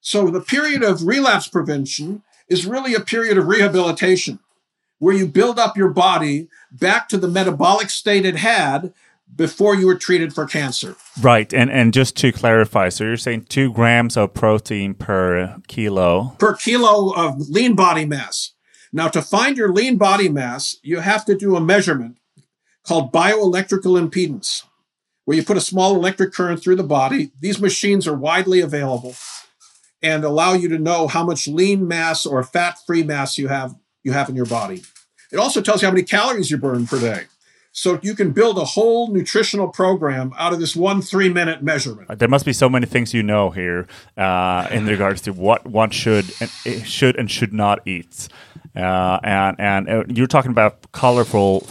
So 0.00 0.30
the 0.30 0.40
period 0.40 0.82
of 0.82 1.06
relapse 1.06 1.48
prevention 1.48 2.22
is 2.48 2.66
really 2.66 2.94
a 2.94 3.00
period 3.00 3.38
of 3.38 3.46
rehabilitation 3.46 4.38
where 4.98 5.14
you 5.14 5.26
build 5.26 5.58
up 5.58 5.76
your 5.76 5.90
body 5.90 6.48
back 6.70 7.08
to 7.08 7.18
the 7.18 7.28
metabolic 7.28 7.90
state 7.90 8.24
it 8.24 8.36
had 8.36 8.92
before 9.34 9.74
you 9.74 9.86
were 9.86 9.96
treated 9.96 10.34
for 10.34 10.46
cancer. 10.46 10.96
Right. 11.20 11.52
And 11.52 11.70
and 11.70 11.92
just 11.94 12.16
to 12.16 12.32
clarify, 12.32 12.88
so 12.88 13.04
you're 13.04 13.16
saying 13.16 13.44
two 13.44 13.72
grams 13.72 14.16
of 14.16 14.34
protein 14.34 14.94
per 14.94 15.56
kilo. 15.68 16.34
Per 16.38 16.54
kilo 16.54 17.12
of 17.12 17.48
lean 17.48 17.74
body 17.74 18.04
mass. 18.04 18.52
Now, 18.92 19.08
to 19.08 19.22
find 19.22 19.56
your 19.56 19.72
lean 19.72 19.96
body 19.96 20.28
mass, 20.28 20.76
you 20.82 20.98
have 20.98 21.24
to 21.26 21.36
do 21.36 21.54
a 21.54 21.60
measurement 21.60 22.16
called 22.84 23.12
bioelectrical 23.12 24.00
impedance 24.00 24.64
where 25.24 25.36
you 25.36 25.42
put 25.44 25.56
a 25.56 25.60
small 25.60 25.94
electric 25.94 26.32
current 26.32 26.62
through 26.62 26.76
the 26.76 26.82
body. 26.82 27.30
These 27.40 27.60
machines 27.60 28.06
are 28.06 28.16
widely 28.16 28.60
available 28.60 29.14
and 30.02 30.24
allow 30.24 30.54
you 30.54 30.68
to 30.68 30.78
know 30.78 31.08
how 31.08 31.24
much 31.24 31.46
lean 31.46 31.86
mass 31.86 32.24
or 32.24 32.42
fat-free 32.42 33.02
mass 33.02 33.38
you 33.38 33.48
have 33.48 33.74
you 34.02 34.12
have 34.12 34.28
in 34.28 34.36
your 34.36 34.46
body. 34.46 34.82
It 35.30 35.38
also 35.38 35.60
tells 35.60 35.82
you 35.82 35.88
how 35.88 35.92
many 35.92 36.04
calories 36.04 36.50
you 36.50 36.56
burn 36.56 36.86
per 36.86 36.98
day. 36.98 37.24
So 37.72 38.00
you 38.02 38.14
can 38.14 38.32
build 38.32 38.58
a 38.58 38.64
whole 38.64 39.12
nutritional 39.12 39.68
program 39.68 40.32
out 40.36 40.52
of 40.52 40.58
this 40.58 40.74
one 40.74 41.02
three-minute 41.02 41.62
measurement. 41.62 42.18
There 42.18 42.28
must 42.28 42.44
be 42.44 42.52
so 42.52 42.68
many 42.68 42.86
things 42.86 43.14
you 43.14 43.22
know 43.22 43.50
here 43.50 43.86
uh, 44.16 44.66
in 44.72 44.86
regards 44.86 45.20
to 45.22 45.32
what 45.32 45.66
one 45.66 45.90
should 45.90 46.32
and 46.40 46.50
eh, 46.66 46.82
should 46.82 47.16
and 47.16 47.30
should 47.30 47.52
not 47.52 47.86
eat. 47.86 48.28
Uh, 48.74 49.20
and 49.22 49.56
and 49.60 49.88
uh, 49.88 50.04
you're 50.08 50.26
talking 50.26 50.50
about 50.50 50.90
colorful 50.92 51.66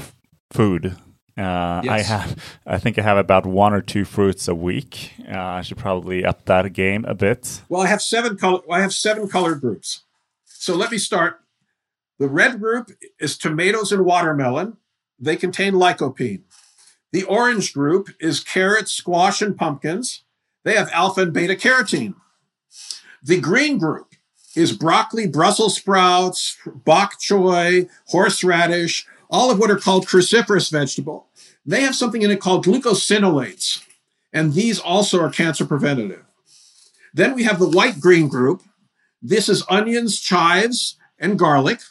food 0.51 0.95
uh, 1.39 1.81
yes. 1.84 1.91
I 1.91 2.01
have, 2.01 2.60
I 2.65 2.77
think 2.77 3.00
I 3.00 3.01
have 3.01 3.17
about 3.17 3.46
one 3.46 3.74
or 3.74 3.81
two 3.81 4.03
fruits 4.03 4.48
a 4.48 4.55
week. 4.55 5.13
Uh, 5.27 5.38
I 5.38 5.62
should 5.62 5.77
probably 5.77 6.25
up 6.25 6.46
that 6.46 6.72
game 6.74 7.05
a 7.05 7.15
bit. 7.15 7.62
Well, 7.69 7.81
I 7.81 7.88
have 7.88 8.01
seven 8.01 8.38
color. 8.38 8.62
I 8.69 8.81
have 8.81 8.93
seven 8.93 9.29
color 9.29 9.55
groups. 9.55 10.03
So 10.46 10.75
let 10.75 10.91
me 10.91 10.98
start. 10.98 11.39
The 12.17 12.27
red 12.27 12.60
group 12.60 12.91
is 13.19 13.38
tomatoes 13.38 13.93
and 13.93 14.03
watermelon. 14.03 14.77
They 15.17 15.38
contain 15.38 15.74
lycopene. 15.74 16.41
The 17.12 17.24
orange 17.24 17.74
group 17.74 18.10
is 18.19 18.41
carrots, 18.41 18.91
squash, 18.91 19.41
and 19.41 19.58
pumpkins. 19.58 20.24
They 20.63 20.75
have 20.75 20.91
alpha 20.91 21.22
and 21.22 21.34
beta 21.34 21.55
carotene. 21.55 22.15
The 23.24 23.39
green 23.39 23.77
group 23.77 24.13
is 24.55 24.74
broccoli, 24.74 25.27
Brussels 25.27 25.77
sprouts, 25.77 26.58
bok 26.65 27.19
choy, 27.19 27.89
horseradish, 28.08 29.08
all 29.29 29.51
of 29.51 29.60
what 29.60 29.72
are 29.72 29.77
called 29.77 30.05
cruciferous 30.05 30.72
vegetable. 30.72 31.28
They 31.69 31.81
have 31.81 31.95
something 31.95 32.23
in 32.23 32.31
it 32.31 32.39
called 32.39 32.65
glucosinolates, 32.65 33.83
and 34.33 34.53
these 34.53 34.79
also 34.79 35.21
are 35.21 35.29
cancer 35.29 35.67
preventative. 35.67 36.25
Then 37.13 37.35
we 37.35 37.43
have 37.43 37.59
the 37.59 37.69
white 37.69 37.99
green 37.99 38.27
group. 38.27 38.63
This 39.21 39.47
is 39.47 39.63
onions, 39.69 40.19
chives, 40.19 40.97
and 41.19 41.38
garlic, 41.38 41.81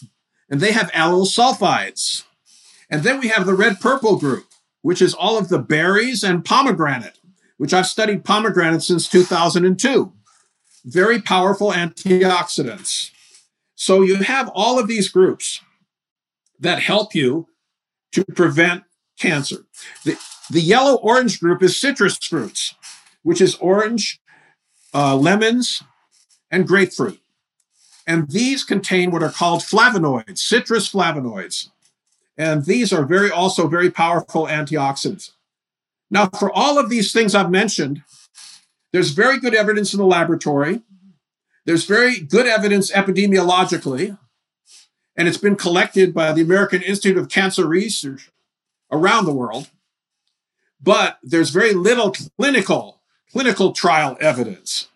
and 0.50 0.61
they 0.61 0.73
have 0.73 0.90
allyl 0.90 1.26
sulfides. 1.26 2.25
And 2.90 3.04
then 3.04 3.20
we 3.20 3.28
have 3.28 3.47
the 3.47 3.54
red 3.54 3.78
purple 3.78 4.16
group, 4.16 4.47
which 4.82 5.00
is 5.00 5.14
all 5.14 5.38
of 5.38 5.49
the 5.49 5.61
berries 5.61 6.25
and 6.25 6.44
pomegranate, 6.44 7.20
which 7.56 7.73
I've 7.73 7.87
studied 7.87 8.25
pomegranate 8.25 8.82
since 8.82 9.08
2002. 9.08 10.12
Very 10.87 11.23
powerful 11.23 11.70
antioxidants. 11.70 13.12
So 13.76 14.02
you 14.02 14.16
have 14.16 14.50
all 14.56 14.80
of 14.80 14.88
these 14.88 15.08
groups 15.08 15.61
that 16.58 16.80
help 16.80 17.14
you 17.14 17.47
to 18.11 18.25
prevent 18.25 18.82
cancer. 19.18 19.66
The, 20.04 20.18
the 20.50 20.60
yellow 20.60 20.96
orange 20.96 21.40
group 21.40 21.62
is 21.62 21.80
citrus 21.80 22.16
fruits, 22.18 22.75
which 23.22 23.40
is 23.40 23.56
orange, 23.56 24.20
uh, 24.94 25.16
lemons, 25.16 25.82
and 26.50 26.66
grapefruit. 26.66 27.20
And 28.06 28.30
these 28.30 28.64
contain 28.64 29.10
what 29.10 29.22
are 29.22 29.30
called 29.30 29.60
flavonoids, 29.60 30.38
citrus 30.38 30.90
flavonoids. 30.90 31.68
And 32.38 32.64
these 32.64 32.92
are 32.92 33.04
very 33.04 33.30
also 33.30 33.68
very 33.68 33.90
powerful 33.90 34.46
antioxidants. 34.46 35.32
Now, 36.10 36.30
for 36.38 36.50
all 36.50 36.78
of 36.78 36.88
these 36.88 37.12
things 37.12 37.34
I've 37.34 37.50
mentioned, 37.50 38.02
there's 38.92 39.10
very 39.10 39.38
good 39.38 39.54
evidence 39.54 39.92
in 39.92 39.98
the 39.98 40.06
laboratory. 40.06 40.80
There's 41.66 41.84
very 41.84 42.20
good 42.20 42.46
evidence 42.46 42.90
epidemiologically, 42.90 44.16
and 45.14 45.28
it's 45.28 45.37
been 45.37 45.56
collected 45.56 46.14
by 46.14 46.32
the 46.32 46.40
American 46.40 46.80
Institute 46.80 47.18
of 47.18 47.28
Cancer 47.28 47.66
Research 47.66 48.30
around 48.90 49.25
the 49.25 49.33
world. 49.33 49.71
But 50.80 51.18
there's 51.23 51.50
very 51.50 51.75
little 51.75 52.14
clinical 52.38 52.99
clinical 53.33 53.73
trial 53.73 54.16
evidence. 54.21 54.88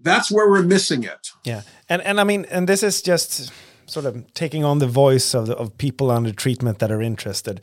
That's 0.00 0.30
where 0.30 0.48
we're 0.48 0.62
missing 0.62 1.02
it. 1.04 1.30
Yeah, 1.44 1.62
and 1.88 2.02
and 2.02 2.20
I 2.20 2.24
mean, 2.24 2.46
and 2.50 2.68
this 2.68 2.82
is 2.82 3.02
just 3.02 3.52
sort 3.86 4.06
of 4.06 4.32
taking 4.34 4.64
on 4.64 4.78
the 4.78 4.86
voice 4.86 5.34
of 5.34 5.46
the, 5.46 5.56
of 5.56 5.76
people 5.76 6.10
under 6.10 6.32
treatment 6.32 6.78
that 6.78 6.90
are 6.90 7.02
interested. 7.02 7.60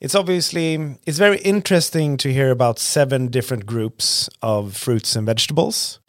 It's 0.00 0.14
obviously 0.14 0.98
it's 1.06 1.18
very 1.18 1.38
interesting 1.38 2.16
to 2.18 2.32
hear 2.32 2.50
about 2.50 2.78
seven 2.78 3.28
different 3.28 3.66
groups 3.66 4.28
of 4.42 4.76
fruits 4.76 5.16
and 5.16 5.26
vegetables. 5.26 6.00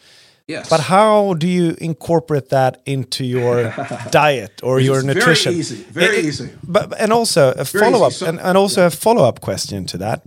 Yes. 0.48 0.70
But 0.70 0.80
how 0.82 1.34
do 1.34 1.48
you 1.48 1.76
incorporate 1.82 2.50
that 2.50 2.82
into 2.86 3.24
your 3.26 3.74
diet 4.12 4.62
or 4.64 4.80
your 4.80 5.02
nutrition? 5.02 5.54
Very 5.54 5.60
easy. 5.60 5.76
Very 5.76 6.18
It- 6.18 6.26
easy. 6.26 6.50
But 6.64 7.00
and 7.00 7.12
also 7.12 7.52
a 7.52 7.64
Very 7.64 7.84
follow 7.84 8.06
up. 8.06 8.14
So- 8.14 8.28
and, 8.28 8.40
and 8.40 8.58
also 8.58 8.86
a 8.86 8.90
follow 8.92 9.24
up 9.24 9.42
question 9.42 9.86
to 9.88 9.98
that. 9.98 10.22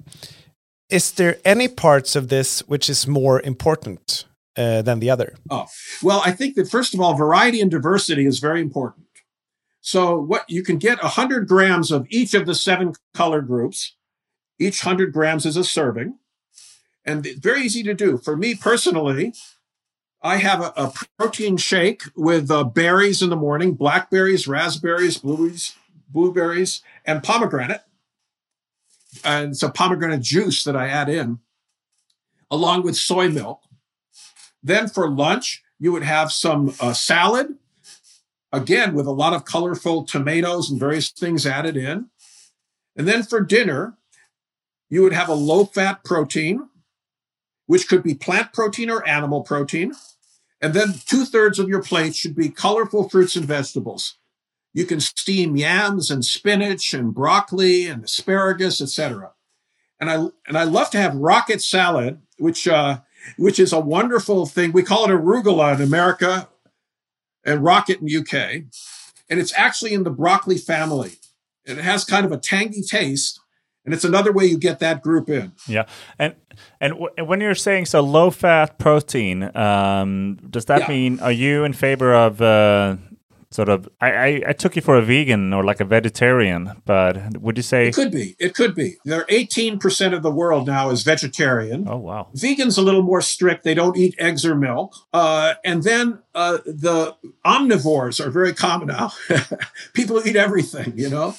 Is 0.90 1.12
there 1.12 1.36
any 1.44 1.68
parts 1.68 2.16
of 2.16 2.28
this 2.28 2.60
which 2.68 2.88
is 2.90 3.06
more 3.06 3.40
important 3.42 4.24
uh, 4.56 4.82
than 4.82 4.98
the 5.00 5.10
other? 5.10 5.36
Oh, 5.50 5.66
well, 6.02 6.22
I 6.24 6.32
think 6.32 6.56
that 6.56 6.68
first 6.70 6.94
of 6.94 7.00
all, 7.00 7.14
variety 7.14 7.60
and 7.60 7.70
diversity 7.70 8.26
is 8.26 8.40
very 8.40 8.60
important. 8.60 9.06
So, 9.80 10.18
what 10.18 10.44
you 10.48 10.62
can 10.64 10.78
get 10.78 11.02
100 11.02 11.46
grams 11.46 11.92
of 11.92 12.06
each 12.10 12.34
of 12.34 12.46
the 12.46 12.54
seven 12.54 12.94
color 13.14 13.40
groups. 13.42 13.94
Each 14.58 14.84
100 14.84 15.12
grams 15.12 15.46
is 15.46 15.56
a 15.56 15.62
serving. 15.62 16.18
And 17.04 17.24
it's 17.24 17.38
very 17.38 17.62
easy 17.62 17.82
to 17.84 17.94
do. 17.94 18.18
For 18.18 18.36
me 18.36 18.54
personally, 18.56 19.32
I 20.22 20.38
have 20.38 20.60
a, 20.60 20.72
a 20.76 20.92
protein 21.16 21.56
shake 21.56 22.02
with 22.16 22.50
uh, 22.50 22.64
berries 22.64 23.22
in 23.22 23.30
the 23.30 23.36
morning 23.36 23.74
blackberries, 23.74 24.48
raspberries, 24.48 25.18
blueberries, 25.18 25.76
blueberries, 26.08 26.82
and 27.04 27.22
pomegranate. 27.22 27.82
And 29.24 29.52
it's 29.52 29.62
a 29.62 29.70
pomegranate 29.70 30.20
juice 30.20 30.64
that 30.64 30.76
I 30.76 30.88
add 30.88 31.08
in, 31.08 31.38
along 32.50 32.82
with 32.82 32.96
soy 32.96 33.28
milk. 33.28 33.62
Then 34.62 34.88
for 34.88 35.08
lunch, 35.08 35.62
you 35.78 35.92
would 35.92 36.02
have 36.02 36.32
some 36.32 36.74
uh, 36.80 36.92
salad, 36.92 37.56
again, 38.52 38.94
with 38.94 39.06
a 39.06 39.12
lot 39.12 39.32
of 39.32 39.44
colorful 39.44 40.04
tomatoes 40.04 40.70
and 40.70 40.80
various 40.80 41.10
things 41.10 41.46
added 41.46 41.76
in. 41.76 42.08
And 42.96 43.06
then 43.06 43.22
for 43.22 43.40
dinner, 43.40 43.96
you 44.90 45.02
would 45.02 45.12
have 45.12 45.28
a 45.28 45.34
low 45.34 45.64
fat 45.64 46.02
protein, 46.04 46.67
which 47.68 47.86
could 47.86 48.02
be 48.02 48.14
plant 48.14 48.52
protein 48.52 48.90
or 48.90 49.06
animal 49.06 49.42
protein. 49.42 49.92
And 50.60 50.74
then 50.74 50.94
two 51.06 51.24
thirds 51.24 51.60
of 51.60 51.68
your 51.68 51.82
plate 51.82 52.16
should 52.16 52.34
be 52.34 52.48
colorful 52.48 53.08
fruits 53.08 53.36
and 53.36 53.44
vegetables. 53.44 54.16
You 54.72 54.86
can 54.86 55.00
steam 55.00 55.54
yams 55.54 56.10
and 56.10 56.24
spinach 56.24 56.92
and 56.92 57.14
broccoli 57.14 57.86
and 57.86 58.04
asparagus, 58.04 58.80
etc. 58.80 59.32
And 60.00 60.10
I 60.10 60.14
and 60.46 60.56
I 60.56 60.64
love 60.64 60.90
to 60.90 60.98
have 60.98 61.14
rocket 61.14 61.62
salad, 61.62 62.20
which 62.38 62.66
uh, 62.66 63.00
which 63.36 63.58
is 63.58 63.72
a 63.72 63.80
wonderful 63.80 64.46
thing. 64.46 64.72
We 64.72 64.82
call 64.82 65.04
it 65.04 65.10
arugula 65.10 65.74
in 65.74 65.82
America 65.82 66.48
and 67.44 67.62
rocket 67.62 68.00
in 68.00 68.08
UK. 68.08 68.64
And 69.30 69.38
it's 69.38 69.52
actually 69.56 69.92
in 69.92 70.04
the 70.04 70.10
broccoli 70.10 70.56
family. 70.56 71.12
And 71.66 71.78
it 71.78 71.84
has 71.84 72.04
kind 72.04 72.24
of 72.24 72.32
a 72.32 72.38
tangy 72.38 72.82
taste. 72.82 73.40
And 73.88 73.94
it's 73.94 74.04
another 74.04 74.32
way 74.32 74.44
you 74.44 74.58
get 74.58 74.80
that 74.80 75.00
group 75.02 75.30
in. 75.30 75.52
Yeah, 75.66 75.86
and 76.18 76.34
and 76.78 76.92
w- 76.92 77.24
when 77.24 77.40
you're 77.40 77.54
saying 77.54 77.86
so 77.86 78.00
low 78.02 78.30
fat 78.30 78.78
protein, 78.78 79.50
um, 79.56 80.36
does 80.50 80.66
that 80.66 80.80
Yeah. 80.80 80.88
mean 80.88 81.20
are 81.20 81.32
you 81.32 81.64
in 81.64 81.72
favor 81.72 82.12
of 82.12 82.42
uh, 82.42 82.96
sort 83.50 83.70
of? 83.70 83.88
I, 83.98 84.10
I 84.12 84.42
I 84.48 84.52
took 84.52 84.76
you 84.76 84.82
for 84.82 84.98
a 84.98 85.00
vegan 85.00 85.54
or 85.54 85.64
like 85.64 85.80
a 85.80 85.86
vegetarian, 85.86 86.82
but 86.84 87.38
would 87.40 87.56
you 87.56 87.62
say? 87.62 87.88
It 87.88 87.94
could 87.94 88.10
be. 88.12 88.36
It 88.38 88.54
could 88.54 88.74
be. 88.74 88.96
There 89.06 89.24
18% 89.30 90.12
of 90.14 90.22
the 90.22 90.30
world 90.30 90.66
now 90.66 90.90
is 90.90 91.02
vegetarian. 91.02 91.86
Oh 91.88 91.96
wow, 91.96 92.28
Vegans 92.36 92.76
a 92.76 92.82
little 92.82 93.02
more 93.02 93.22
strict. 93.22 93.64
They 93.64 93.72
don't 93.74 93.96
eat 93.96 94.14
eggs 94.18 94.44
or 94.44 94.54
milk. 94.54 94.92
Uh, 95.14 95.54
and 95.64 95.82
then 95.82 96.18
uh, 96.34 96.58
the 96.66 97.16
omnivores 97.46 98.20
are 98.20 98.30
very 98.30 98.52
common 98.52 98.88
now. 98.88 99.12
People 99.94 100.20
eat 100.28 100.36
everything, 100.36 100.92
you 100.96 101.08
know. 101.08 101.34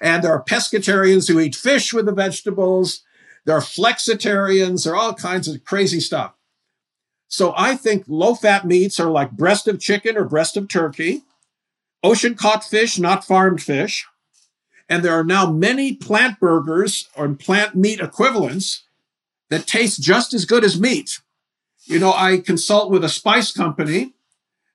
And 0.00 0.22
there 0.22 0.32
are 0.32 0.42
pescatarians 0.42 1.28
who 1.28 1.40
eat 1.40 1.54
fish 1.54 1.92
with 1.92 2.06
the 2.06 2.12
vegetables. 2.12 3.02
There 3.44 3.56
are 3.56 3.60
flexitarians. 3.60 4.84
There 4.84 4.94
are 4.94 4.96
all 4.96 5.14
kinds 5.14 5.48
of 5.48 5.64
crazy 5.64 6.00
stuff. 6.00 6.34
So 7.28 7.54
I 7.56 7.76
think 7.76 8.04
low 8.08 8.34
fat 8.34 8.66
meats 8.66 9.00
are 9.00 9.10
like 9.10 9.30
breast 9.30 9.66
of 9.66 9.80
chicken 9.80 10.18
or 10.18 10.24
breast 10.24 10.56
of 10.56 10.68
turkey, 10.68 11.22
ocean 12.02 12.34
caught 12.34 12.62
fish, 12.62 12.98
not 12.98 13.24
farmed 13.24 13.62
fish. 13.62 14.06
And 14.86 15.02
there 15.02 15.14
are 15.14 15.24
now 15.24 15.50
many 15.50 15.94
plant 15.94 16.38
burgers 16.38 17.08
or 17.16 17.26
plant 17.30 17.74
meat 17.74 18.00
equivalents 18.00 18.84
that 19.48 19.66
taste 19.66 20.02
just 20.02 20.34
as 20.34 20.44
good 20.44 20.62
as 20.62 20.78
meat. 20.78 21.20
You 21.84 21.98
know, 21.98 22.12
I 22.12 22.38
consult 22.38 22.90
with 22.90 23.02
a 23.02 23.08
spice 23.08 23.50
company 23.50 24.12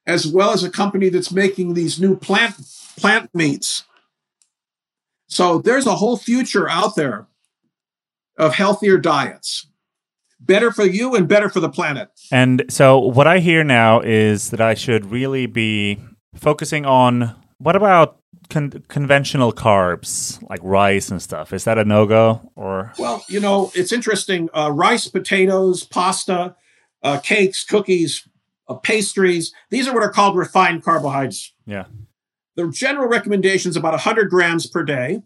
as 0.08 0.26
well 0.26 0.52
as 0.52 0.63
a 0.63 0.72
company 0.72 1.10
that's 1.10 1.32
making 1.32 1.74
these 1.74 2.00
new 2.00 2.15
plant 2.15 2.56
plant 2.98 3.30
meats. 3.36 3.84
So 5.28 5.60
there's 5.60 5.86
a 5.86 5.96
whole 5.96 6.18
future 6.18 6.70
out 6.70 6.96
there 6.96 7.28
of 8.38 8.56
healthier 8.56 8.98
diets. 8.98 9.68
Better 10.40 10.72
for 10.72 10.86
you 10.86 11.16
and 11.16 11.28
better 11.28 11.50
for 11.50 11.60
the 11.60 11.70
planet. 11.70 12.10
And 12.32 12.66
so 12.70 13.00
what 13.00 13.28
I 13.28 13.40
hear 13.40 13.63
now 13.63 14.02
is 14.02 14.52
that 14.52 14.62
I 14.62 14.76
should 14.76 15.12
really 15.12 15.48
be 15.48 16.00
focusing 16.36 16.86
on 16.86 17.36
what 17.58 17.76
about 17.76 18.20
con- 18.50 18.84
conventional 18.88 19.52
carbs 19.52 20.42
like 20.50 20.60
rice 20.62 21.10
and 21.10 21.22
stuff? 21.22 21.54
Is 21.54 21.63
that 21.63 21.78
a 21.78 21.86
no 21.86 22.06
go 22.06 22.52
or? 22.56 22.94
Well, 23.00 23.24
you 23.28 23.40
know, 23.40 23.72
it's 23.74 23.92
interesting. 23.92 24.50
Uh, 24.56 24.72
rice, 24.72 25.08
potatoes, 25.08 25.84
pasta, 25.84 26.56
uh, 27.04 27.20
cakes, 27.20 27.63
cookies, 27.63 28.28
uh, 28.68 28.76
pastries. 28.76 29.54
These 29.70 29.88
are 29.88 29.94
what 29.94 30.04
are 30.04 30.12
called 30.12 30.36
refined 30.36 30.84
carbohydrates. 30.84 31.54
Yeah. 31.66 31.86
The 32.58 32.67
general 32.70 33.08
recommendation 33.08 33.70
is 33.70 33.78
about 33.78 33.93
100 33.93 34.30
grams 34.30 34.65
per 34.65 34.84
day. 34.84 35.22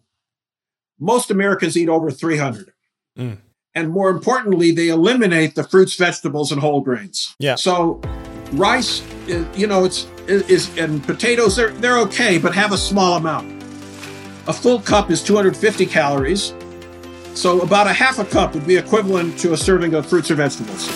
Most 1.00 1.32
Americans 1.32 1.78
eat 1.78 1.90
over 1.90 2.12
300. 2.12 2.74
Mm. 3.18 3.38
And 3.74 3.90
more 3.90 4.10
importantly, 4.10 4.72
they 4.72 4.90
eliminate 4.90 5.56
the 5.56 5.64
fruits, 5.64 5.96
vegetables, 5.96 6.52
and 6.52 6.60
whole 6.60 6.82
grains. 6.82 7.34
Yeah. 7.40 7.56
So, 7.56 8.02
rice, 8.52 9.02
you 9.56 9.66
know, 9.66 9.86
it's 9.86 10.06
is 10.28 10.78
and 10.78 11.04
potatoes 11.04 11.56
they're 11.56 11.72
they're 11.72 11.98
okay, 12.00 12.38
but 12.38 12.54
have 12.54 12.74
a 12.74 12.78
small 12.78 13.16
amount. 13.16 13.64
A 14.48 14.54
full 14.54 14.82
cup 14.82 15.10
is 15.10 15.24
250 15.24 15.86
calories. 15.86 16.54
So 17.34 17.62
about 17.62 17.88
a 17.88 17.94
half 17.94 18.20
a 18.20 18.26
cup 18.26 18.54
would 18.54 18.68
be 18.68 18.76
equivalent 18.76 19.40
to 19.40 19.54
a 19.54 19.58
serving 19.58 19.94
of 19.94 20.06
fruits 20.06 20.30
or 20.30 20.36
vegetables. 20.36 20.90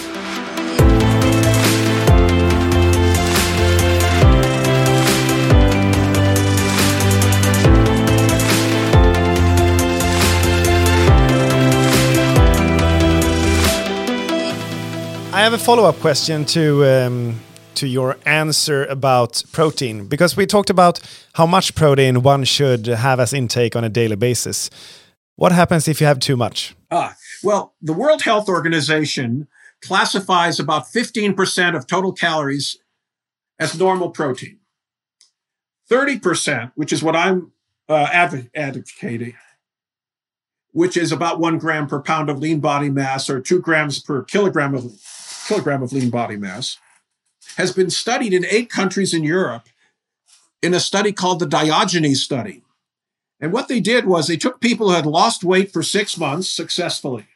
Have 15.46 15.54
a 15.54 15.58
follow 15.60 15.84
up 15.84 15.96
question 16.00 16.44
to 16.44 16.84
um, 16.86 17.40
to 17.76 17.86
your 17.86 18.18
answer 18.26 18.84
about 18.86 19.44
protein 19.52 20.08
because 20.08 20.36
we 20.36 20.48
talked 20.48 20.72
about 20.72 21.00
how 21.34 21.46
much 21.46 21.76
protein 21.76 22.24
one 22.24 22.44
should 22.44 22.88
have 22.88 23.20
as 23.20 23.32
intake 23.32 23.76
on 23.76 23.84
a 23.84 23.90
daily 23.90 24.16
basis. 24.16 24.72
What 25.36 25.52
happens 25.52 25.88
if 25.88 26.02
you 26.02 26.08
have 26.08 26.18
too 26.18 26.36
much? 26.36 26.76
Ah, 26.90 27.16
well, 27.44 27.76
the 27.80 27.94
World 27.94 28.24
Health 28.24 28.50
Organization 28.50 29.48
classifies 29.84 30.60
about 30.60 30.88
15% 30.88 31.76
of 31.76 31.86
total 31.86 32.12
calories 32.12 32.80
as 33.60 33.78
normal 33.78 34.10
protein. 34.10 34.58
30%, 35.92 36.72
which 36.74 36.92
is 36.92 37.04
what 37.04 37.16
I'm 37.16 37.52
uh, 37.88 38.08
adv- 38.12 38.50
advocating, 38.56 39.36
which 40.72 40.98
is 40.98 41.12
about 41.12 41.40
one 41.40 41.60
gram 41.60 41.86
per 41.86 42.02
pound 42.02 42.32
of 42.32 42.40
lean 42.40 42.62
body 42.62 42.90
mass 42.90 43.30
or 43.30 43.40
two 43.40 43.62
grams 43.62 44.02
per 44.02 44.24
kilogram 44.24 44.74
of 44.74 44.92
kilogram 45.46 45.84
of 45.84 45.94
lean 45.94 46.10
body 46.10 46.38
mass, 46.38 46.78
has 47.58 47.72
been 47.72 47.90
studied 47.90 48.34
in 48.34 48.46
eight 48.46 48.70
countries 48.70 49.14
in 49.14 49.24
Europe 49.24 49.68
in 50.62 50.74
a 50.74 50.80
study 50.80 51.12
called 51.12 51.40
the 51.40 51.46
Diogenes 51.46 52.24
study. 52.24 52.64
And 53.40 53.54
what 53.54 53.68
they 53.68 53.80
did 53.80 54.06
was 54.06 54.28
they 54.28 54.38
took 54.38 54.60
people 54.60 54.90
who 54.90 54.96
had 54.96 55.06
lost 55.06 55.44
weight 55.44 55.72
for 55.72 55.84
six 55.84 56.18
months 56.18 56.50
successfully, 56.50 57.28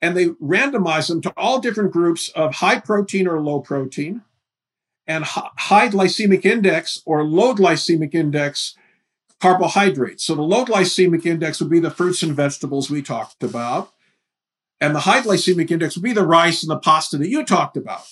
and 0.00 0.16
they 0.16 0.26
randomized 0.26 1.08
them 1.08 1.20
to 1.22 1.32
all 1.36 1.60
different 1.60 1.92
groups 1.92 2.28
of 2.30 2.56
high 2.56 2.80
protein 2.80 3.28
or 3.28 3.40
low 3.40 3.60
protein, 3.60 4.22
and 5.06 5.24
high 5.24 5.88
glycemic 5.88 6.44
index 6.44 7.02
or 7.06 7.22
low 7.22 7.54
glycemic 7.54 8.14
index 8.14 8.74
carbohydrates. 9.40 10.24
So 10.24 10.34
the 10.34 10.42
low 10.42 10.64
glycemic 10.64 11.24
index 11.24 11.60
would 11.60 11.70
be 11.70 11.80
the 11.80 11.90
fruits 11.90 12.22
and 12.22 12.34
vegetables 12.34 12.90
we 12.90 13.02
talked 13.02 13.42
about. 13.42 13.92
And 14.80 14.94
the 14.94 15.00
high 15.00 15.20
glycemic 15.20 15.70
index 15.70 15.96
would 15.96 16.04
be 16.04 16.12
the 16.12 16.26
rice 16.26 16.62
and 16.62 16.70
the 16.70 16.78
pasta 16.78 17.18
that 17.18 17.28
you 17.28 17.44
talked 17.44 17.76
about. 17.76 18.02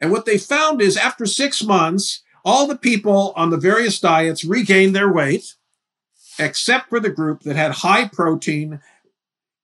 And 0.00 0.12
what 0.12 0.26
they 0.26 0.36
found 0.36 0.82
is 0.82 0.96
after 0.96 1.24
six 1.24 1.62
months, 1.62 2.22
all 2.44 2.66
the 2.66 2.76
people 2.76 3.32
on 3.36 3.50
the 3.50 3.56
various 3.56 3.98
diets 3.98 4.44
regained 4.44 4.94
their 4.94 5.10
weight, 5.10 5.54
except 6.38 6.90
for 6.90 7.00
the 7.00 7.10
group 7.10 7.40
that 7.42 7.56
had 7.56 7.72
high 7.72 8.08
protein 8.08 8.80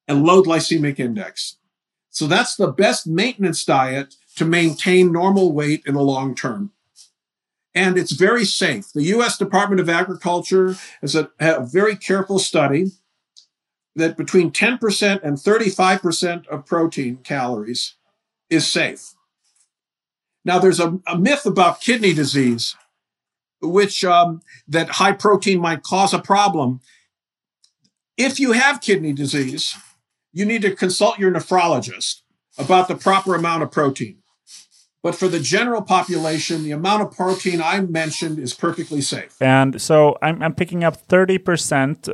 and 0.08 0.24
low 0.24 0.42
glycemic 0.42 0.98
index. 0.98 1.56
So 2.08 2.26
that's 2.26 2.56
the 2.56 2.72
best 2.72 3.06
maintenance 3.06 3.64
diet 3.64 4.16
to 4.36 4.44
maintain 4.44 5.12
normal 5.12 5.52
weight 5.52 5.82
in 5.86 5.94
the 5.94 6.00
long 6.00 6.34
term. 6.34 6.72
And 7.74 7.96
it's 7.96 8.12
very 8.12 8.44
safe. 8.44 8.92
The 8.92 9.04
US 9.16 9.38
Department 9.38 9.80
of 9.80 9.88
Agriculture 9.88 10.76
has 11.02 11.14
a, 11.14 11.30
a 11.38 11.64
very 11.64 11.96
careful 11.96 12.38
study 12.38 12.92
that 14.00 14.16
between 14.16 14.50
10% 14.50 15.22
and 15.22 15.36
35% 15.36 16.46
of 16.48 16.66
protein 16.66 17.18
calories 17.18 17.94
is 18.48 18.70
safe. 18.70 19.14
Now, 20.44 20.58
there's 20.58 20.80
a, 20.80 20.98
a 21.06 21.18
myth 21.18 21.46
about 21.46 21.80
kidney 21.80 22.12
disease, 22.12 22.74
which 23.60 24.04
um, 24.04 24.40
that 24.66 24.88
high 24.90 25.12
protein 25.12 25.60
might 25.60 25.82
cause 25.82 26.14
a 26.14 26.18
problem. 26.18 26.80
If 28.16 28.40
you 28.40 28.52
have 28.52 28.80
kidney 28.80 29.12
disease, 29.12 29.76
you 30.32 30.44
need 30.44 30.62
to 30.62 30.74
consult 30.74 31.18
your 31.18 31.30
nephrologist 31.30 32.22
about 32.58 32.88
the 32.88 32.96
proper 32.96 33.34
amount 33.34 33.62
of 33.62 33.70
protein. 33.70 34.16
But 35.02 35.14
for 35.14 35.28
the 35.28 35.40
general 35.40 35.80
population, 35.82 36.62
the 36.62 36.72
amount 36.72 37.02
of 37.02 37.16
protein 37.16 37.62
I 37.62 37.80
mentioned 37.80 38.38
is 38.38 38.52
perfectly 38.52 39.00
safe. 39.00 39.40
And 39.40 39.80
so 39.80 40.16
I'm, 40.20 40.42
I'm 40.42 40.54
picking 40.54 40.84
up 40.84 41.06
30% 41.08 42.08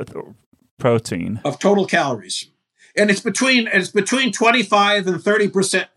protein 0.77 1.41
of 1.43 1.59
total 1.59 1.85
calories. 1.85 2.49
And 2.95 3.11
it's 3.11 3.21
between 3.21 3.67
it's 3.71 3.89
between 3.89 4.31
25 4.31 5.07
and 5.07 5.17
30% 5.17 5.87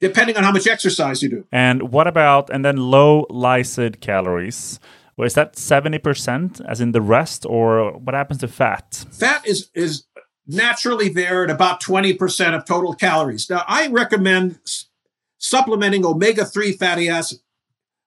depending 0.00 0.36
on 0.36 0.42
how 0.42 0.50
much 0.50 0.66
exercise 0.66 1.22
you 1.22 1.30
do. 1.30 1.46
And 1.52 1.92
what 1.92 2.06
about 2.06 2.50
and 2.50 2.64
then 2.64 2.76
low 2.76 3.24
lysate 3.30 4.00
calories? 4.00 4.80
Well, 5.16 5.26
is 5.26 5.34
that 5.34 5.54
70% 5.54 6.60
as 6.68 6.80
in 6.80 6.92
the 6.92 7.00
rest 7.00 7.46
or 7.46 7.92
what 7.98 8.14
happens 8.14 8.40
to 8.40 8.48
fat? 8.48 9.04
Fat 9.10 9.46
is 9.46 9.70
is 9.74 10.04
naturally 10.46 11.08
there 11.08 11.44
at 11.44 11.50
about 11.50 11.80
20% 11.80 12.54
of 12.54 12.64
total 12.64 12.94
calories. 12.94 13.48
Now, 13.48 13.64
I 13.68 13.88
recommend 13.88 14.58
supplementing 15.38 16.04
omega 16.04 16.44
3 16.44 16.72
fatty 16.72 17.08
acids, 17.08 17.42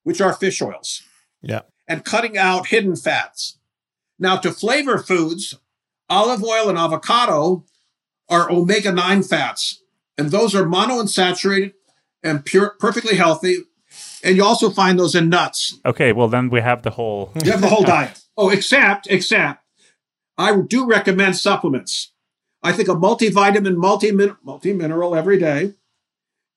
which 0.04 0.22
are 0.22 0.34
fish 0.34 0.62
oils. 0.62 1.02
Yeah. 1.42 1.62
And 1.88 2.04
cutting 2.04 2.38
out 2.38 2.68
hidden 2.68 2.96
fats. 2.96 3.58
Now, 4.18 4.38
to 4.38 4.52
flavor 4.52 4.98
foods, 4.98 5.58
olive 6.10 6.44
oil 6.44 6.70
and 6.70 6.78
avocado 6.78 7.66
are 8.30 8.52
omega 8.52 8.92
9 8.92 9.24
fats, 9.24 9.82
and 10.18 10.32
those 10.32 10.56
are 10.56 10.64
monounsaturated 10.64 11.74
and 12.24 12.44
pure, 12.46 12.76
perfectly 12.80 13.16
healthy. 13.16 13.58
And 14.24 14.36
you 14.36 14.44
also 14.44 14.70
find 14.70 14.98
those 14.98 15.16
in 15.16 15.30
nuts. 15.30 15.80
Okay, 15.86 16.12
well, 16.12 16.28
then 16.28 16.50
we 16.50 16.62
have 16.62 16.82
the 16.82 16.90
whole. 16.90 17.32
you 17.44 17.52
have 17.52 17.62
the 17.62 17.70
whole 17.70 17.84
diet. 17.84 18.20
Oh, 18.38 18.50
except, 18.50 19.08
except, 19.10 19.64
I 20.38 20.60
do 20.68 20.86
recommend 20.86 21.38
supplements. 21.38 22.12
I 22.62 22.74
think 22.74 22.90
a 22.90 22.94
multivitamin, 22.94 23.78
multi 23.78 24.12
multi 24.12 24.74
mineral 24.74 25.16
every 25.16 25.40
day 25.40 25.76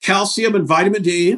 calcium 0.03 0.55
and 0.55 0.67
vitamin 0.67 1.03
D. 1.03 1.37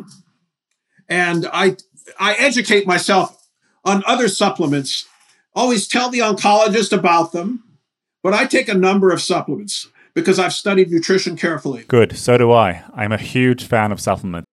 And 1.09 1.47
I, 1.53 1.77
I 2.19 2.35
educate 2.35 2.87
myself 2.87 3.49
on 3.85 4.03
other 4.07 4.29
supplements, 4.29 5.07
always 5.55 5.89
tell 5.89 6.11
the 6.11 6.21
oncologist 6.21 6.97
about 6.97 7.33
them. 7.33 7.65
But 8.23 8.35
I 8.35 8.47
take 8.47 8.69
a 8.69 8.75
number 8.75 9.11
of 9.11 9.21
supplements 9.21 9.89
because 10.15 10.39
I've 10.39 10.53
studied 10.53 10.91
nutrition 10.91 11.37
carefully. 11.37 11.85
Good. 11.89 12.17
So 12.17 12.37
do 12.37 12.53
I. 12.53 12.85
I'm 12.95 13.13
a 13.13 13.19
huge 13.19 13.65
fan 13.65 13.93
of 13.93 14.01
supplements. 14.01 14.47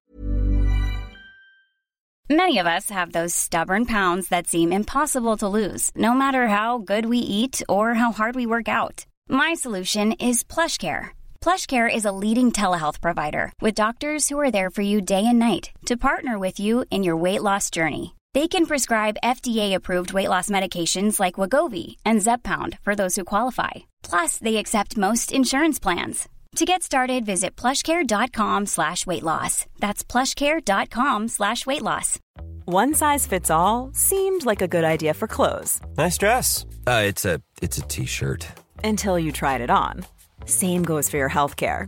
Many 2.29 2.59
of 2.59 2.67
us 2.67 2.89
have 2.89 3.13
those 3.13 3.33
stubborn 3.33 3.85
pounds 3.85 4.27
that 4.27 4.47
seem 4.47 4.73
impossible 4.73 5.37
to 5.37 5.47
lose, 5.47 5.91
no 5.95 6.13
matter 6.13 6.47
how 6.47 6.77
good 6.77 7.05
we 7.05 7.19
eat 7.19 7.61
or 7.69 7.93
how 7.93 8.11
hard 8.11 8.35
we 8.35 8.45
work 8.45 8.67
out. 8.67 9.05
My 9.29 9.53
solution 9.53 10.11
is 10.13 10.43
PlushCare 10.43 11.11
PlushCare 11.47 11.93
is 11.93 12.03
a 12.03 12.11
leading 12.11 12.51
telehealth 12.51 12.99
provider 12.99 13.53
with 13.61 13.73
doctors 13.73 14.27
who 14.27 14.37
are 14.37 14.51
there 14.51 14.69
for 14.69 14.81
you 14.81 14.99
day 14.99 15.25
and 15.25 15.39
night 15.39 15.71
to 15.85 15.95
partner 15.95 16.37
with 16.37 16.59
you 16.59 16.83
in 16.91 17.03
your 17.03 17.15
weight 17.15 17.41
loss 17.41 17.69
journey. 17.69 18.16
They 18.33 18.47
can 18.47 18.65
prescribe 18.65 19.17
FDA-approved 19.23 20.13
weight 20.13 20.27
loss 20.29 20.49
medications 20.49 21.19
like 21.19 21.35
Wegovy 21.35 21.95
and 22.05 22.19
Zepbound 22.19 22.77
for 22.79 22.93
those 22.95 23.15
who 23.15 23.23
qualify. 23.23 23.71
Plus, 24.03 24.37
they 24.37 24.57
accept 24.57 24.97
most 24.97 25.31
insurance 25.31 25.79
plans. 25.79 26.27
To 26.57 26.65
get 26.65 26.81
started, 26.83 27.25
visit 27.25 27.55
plushcare.com 27.55 28.65
slash 28.65 29.05
weight 29.05 29.23
loss. 29.23 29.65
That's 29.79 30.03
plushcare.com 30.03 31.27
slash 31.27 31.65
weight 31.65 31.81
loss. 31.83 32.19
One 32.65 32.93
size 32.93 33.27
fits 33.27 33.49
all 33.51 33.91
seemed 33.93 34.45
like 34.45 34.61
a 34.61 34.67
good 34.67 34.83
idea 34.83 35.13
for 35.13 35.27
clothes. 35.27 35.79
Nice 35.97 36.17
dress. 36.17 36.65
Uh, 36.85 37.03
it's 37.05 37.25
a 37.25 37.41
it's 37.61 37.77
a 37.77 37.81
t-shirt. 37.81 38.47
Until 38.83 39.17
you 39.19 39.31
tried 39.31 39.61
it 39.61 39.69
on. 39.69 40.05
Same 40.45 40.83
goes 40.83 41.09
for 41.09 41.17
your 41.17 41.29
healthcare. 41.29 41.87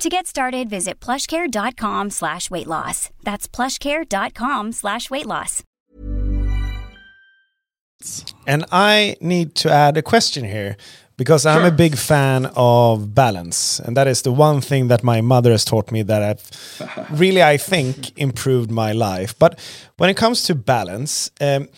To 0.00 0.08
get 0.08 0.26
started, 0.26 0.68
visit 0.68 1.00
plushcare.com 1.00 2.10
slash 2.10 2.50
weight 2.50 2.66
loss. 2.66 3.10
That's 3.22 3.46
plushcare.com 3.46 4.72
slash 4.72 5.10
weight 5.10 5.26
loss. 5.26 5.62
And 8.46 8.64
I 8.72 9.16
need 9.20 9.54
to 9.56 9.70
add 9.70 9.96
a 9.96 10.02
question 10.02 10.44
here 10.44 10.76
because 11.16 11.46
I'm 11.46 11.64
a 11.64 11.70
big 11.70 11.96
fan 11.96 12.50
of 12.56 13.14
balance. 13.14 13.78
And 13.78 13.96
that 13.96 14.08
is 14.08 14.22
the 14.22 14.32
one 14.32 14.60
thing 14.60 14.88
that 14.88 15.04
my 15.04 15.20
mother 15.20 15.52
has 15.52 15.64
taught 15.64 15.92
me 15.92 16.02
that 16.02 16.22
I've 16.22 17.10
really, 17.20 17.42
I 17.42 17.56
think, 17.58 18.18
improved 18.18 18.72
my 18.72 18.90
life. 18.92 19.38
But 19.38 19.60
when 19.98 20.10
it 20.10 20.16
comes 20.16 20.42
to 20.44 20.54
balance, 20.56 21.30
um, 21.40 21.68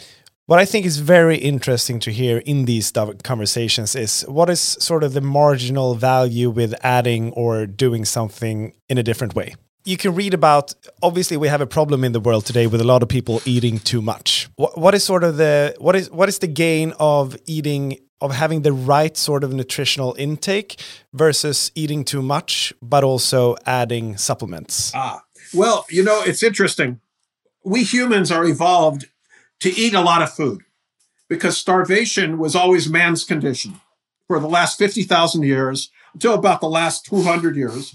what 0.46 0.58
I 0.58 0.64
think 0.64 0.84
is 0.84 0.98
very 0.98 1.36
interesting 1.36 1.98
to 2.00 2.10
hear 2.10 2.38
in 2.38 2.66
these 2.66 2.92
conversations 3.22 3.96
is 3.96 4.22
what 4.22 4.50
is 4.50 4.60
sort 4.60 5.02
of 5.02 5.14
the 5.14 5.20
marginal 5.20 5.94
value 5.94 6.50
with 6.50 6.74
adding 6.84 7.32
or 7.32 7.66
doing 7.66 8.04
something 8.04 8.74
in 8.88 8.98
a 8.98 9.02
different 9.02 9.34
way. 9.34 9.54
You 9.86 9.96
can 9.96 10.14
read 10.14 10.32
about 10.32 10.74
obviously 11.02 11.36
we 11.36 11.48
have 11.48 11.60
a 11.60 11.66
problem 11.66 12.04
in 12.04 12.12
the 12.12 12.20
world 12.20 12.46
today 12.46 12.66
with 12.66 12.80
a 12.80 12.84
lot 12.84 13.02
of 13.02 13.08
people 13.08 13.40
eating 13.44 13.78
too 13.78 14.00
much. 14.00 14.48
What, 14.56 14.78
what 14.78 14.94
is 14.94 15.04
sort 15.04 15.24
of 15.24 15.36
the 15.36 15.74
what 15.78 15.94
is 15.94 16.10
what 16.10 16.28
is 16.28 16.38
the 16.38 16.46
gain 16.46 16.94
of 16.98 17.36
eating 17.46 17.98
of 18.20 18.32
having 18.32 18.62
the 18.62 18.72
right 18.72 19.14
sort 19.16 19.44
of 19.44 19.52
nutritional 19.52 20.14
intake 20.18 20.80
versus 21.12 21.70
eating 21.74 22.04
too 22.04 22.22
much 22.22 22.72
but 22.80 23.04
also 23.04 23.56
adding 23.66 24.16
supplements? 24.16 24.92
Ah. 24.94 25.22
Well, 25.52 25.84
you 25.90 26.02
know, 26.02 26.22
it's 26.22 26.42
interesting. 26.42 27.00
We 27.62 27.84
humans 27.84 28.32
are 28.32 28.44
evolved 28.46 29.06
to 29.64 29.74
eat 29.80 29.94
a 29.94 30.00
lot 30.02 30.20
of 30.20 30.30
food 30.30 30.60
because 31.26 31.56
starvation 31.56 32.36
was 32.36 32.54
always 32.54 32.86
man's 32.86 33.24
condition 33.24 33.80
for 34.26 34.38
the 34.38 34.46
last 34.46 34.76
50,000 34.76 35.42
years 35.42 35.90
until 36.12 36.34
about 36.34 36.60
the 36.60 36.68
last 36.68 37.06
200 37.06 37.56
years. 37.56 37.94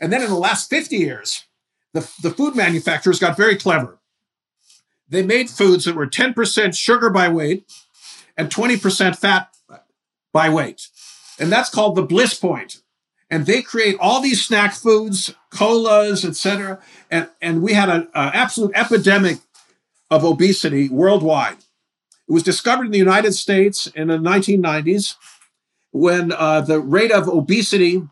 And 0.00 0.12
then 0.12 0.20
in 0.20 0.28
the 0.28 0.34
last 0.34 0.68
50 0.68 0.96
years, 0.96 1.44
the, 1.92 2.00
the 2.22 2.32
food 2.32 2.56
manufacturers 2.56 3.20
got 3.20 3.36
very 3.36 3.54
clever. 3.54 4.00
They 5.08 5.22
made 5.22 5.48
foods 5.48 5.84
that 5.84 5.94
were 5.94 6.08
10% 6.08 6.76
sugar 6.76 7.08
by 7.08 7.28
weight 7.28 7.72
and 8.36 8.50
20% 8.50 9.16
fat 9.16 9.54
by 10.32 10.48
weight. 10.48 10.88
And 11.38 11.52
that's 11.52 11.70
called 11.70 11.94
the 11.94 12.02
bliss 12.02 12.34
point. 12.34 12.82
And 13.30 13.46
they 13.46 13.62
create 13.62 13.96
all 14.00 14.20
these 14.20 14.44
snack 14.44 14.74
foods, 14.74 15.36
colas, 15.50 16.24
etc. 16.24 16.80
And, 17.12 17.28
and 17.40 17.62
we 17.62 17.74
had 17.74 17.90
an 17.90 18.08
absolute 18.12 18.72
epidemic 18.74 19.38
of 20.10 20.24
obesity 20.24 20.88
worldwide. 20.88 21.58
It 22.28 22.32
was 22.32 22.42
discovered 22.42 22.86
in 22.86 22.92
the 22.92 22.98
United 22.98 23.32
States 23.32 23.86
in 23.88 24.08
the 24.08 24.18
1990s 24.18 25.14
when 25.92 26.32
uh, 26.32 26.60
the 26.60 26.80
rate 26.80 27.12
of 27.12 27.28
obesity 27.28 28.02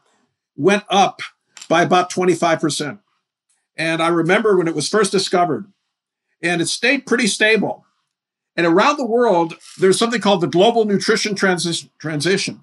went 0.57 0.85
up 0.88 1.20
by 1.68 1.83
about 1.83 2.11
25%. 2.11 2.98
And 3.76 4.02
I 4.02 4.09
remember 4.09 4.57
when 4.57 4.68
it 4.68 4.74
was 4.74 4.88
first 4.88 5.11
discovered, 5.11 5.66
and 6.40 6.62
it 6.62 6.68
stayed 6.68 7.07
pretty 7.07 7.26
stable. 7.26 7.85
And 8.57 8.66
around 8.66 8.98
the 8.98 9.07
world, 9.07 9.54
there's 9.78 9.98
something 9.98 10.20
called 10.20 10.40
the 10.40 10.46
global 10.46 10.85
nutrition 10.85 11.35
transi- 11.35 11.88
transition. 11.98 12.62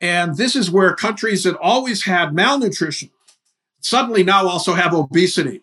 And 0.00 0.36
this 0.36 0.54
is 0.54 0.70
where 0.70 0.94
countries 0.94 1.42
that 1.42 1.56
always 1.56 2.04
had 2.04 2.32
malnutrition 2.32 3.10
suddenly 3.80 4.22
now 4.22 4.46
also 4.46 4.74
have 4.74 4.94
obesity 4.94 5.62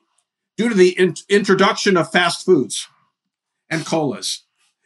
due 0.58 0.70
to 0.70 0.76
the 0.76 0.90
in- 0.98 1.16
introduction 1.30 1.96
of 1.96 2.12
fast 2.12 2.46
foods 2.46 2.88
and 3.70 3.86
colas. 3.86 4.44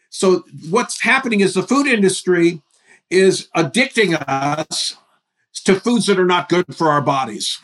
So 0.09 0.43
what's 0.69 1.01
happening 1.01 1.39
is 1.39 1.53
the 1.53 1.63
food 1.63 1.87
industry 1.87 2.61
is 3.09 3.47
addicting 3.55 4.21
us 4.27 4.97
to 5.65 5.79
foods 5.79 6.05
that 6.07 6.19
are 6.19 6.25
not 6.25 6.49
good 6.49 6.75
for 6.75 6.89
our 6.89 7.01
bodies. 7.01 7.59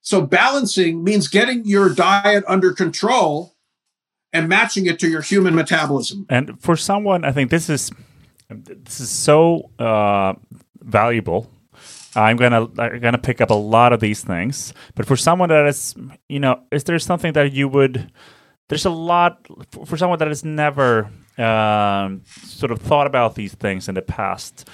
So 0.00 0.22
balancing 0.22 1.04
means 1.04 1.28
getting 1.28 1.64
your 1.64 1.88
diet 1.88 2.44
under 2.48 2.72
control 2.72 3.54
and 4.32 4.48
matching 4.48 4.86
it 4.86 4.98
to 5.00 5.08
your 5.08 5.22
human 5.22 5.54
metabolism. 5.54 6.26
And 6.28 6.60
for 6.60 6.76
someone, 6.76 7.24
I 7.24 7.32
think 7.32 7.50
this 7.50 7.68
is 7.68 7.90
this 8.48 9.00
is 9.00 9.10
so 9.10 9.70
uh, 9.78 10.34
valuable 10.80 11.48
I'm 12.14 12.36
gonna 12.36 12.68
I'm 12.78 13.00
gonna 13.00 13.18
pick 13.18 13.40
up 13.40 13.50
a 13.50 13.54
lot 13.54 13.92
of 13.92 14.00
these 14.00 14.22
things. 14.22 14.72
But 14.94 15.06
for 15.06 15.16
someone 15.16 15.48
that 15.48 15.66
is, 15.66 15.94
you 16.28 16.40
know, 16.40 16.62
is 16.70 16.84
there 16.84 16.98
something 16.98 17.32
that 17.34 17.52
you 17.52 17.68
would? 17.68 18.12
There's 18.68 18.84
a 18.84 18.90
lot 18.90 19.46
for 19.84 19.96
someone 19.96 20.18
that 20.20 20.28
has 20.28 20.44
never 20.44 21.10
um, 21.38 22.22
sort 22.26 22.70
of 22.70 22.80
thought 22.80 23.06
about 23.06 23.34
these 23.34 23.54
things 23.54 23.88
in 23.88 23.94
the 23.96 24.02
past, 24.02 24.68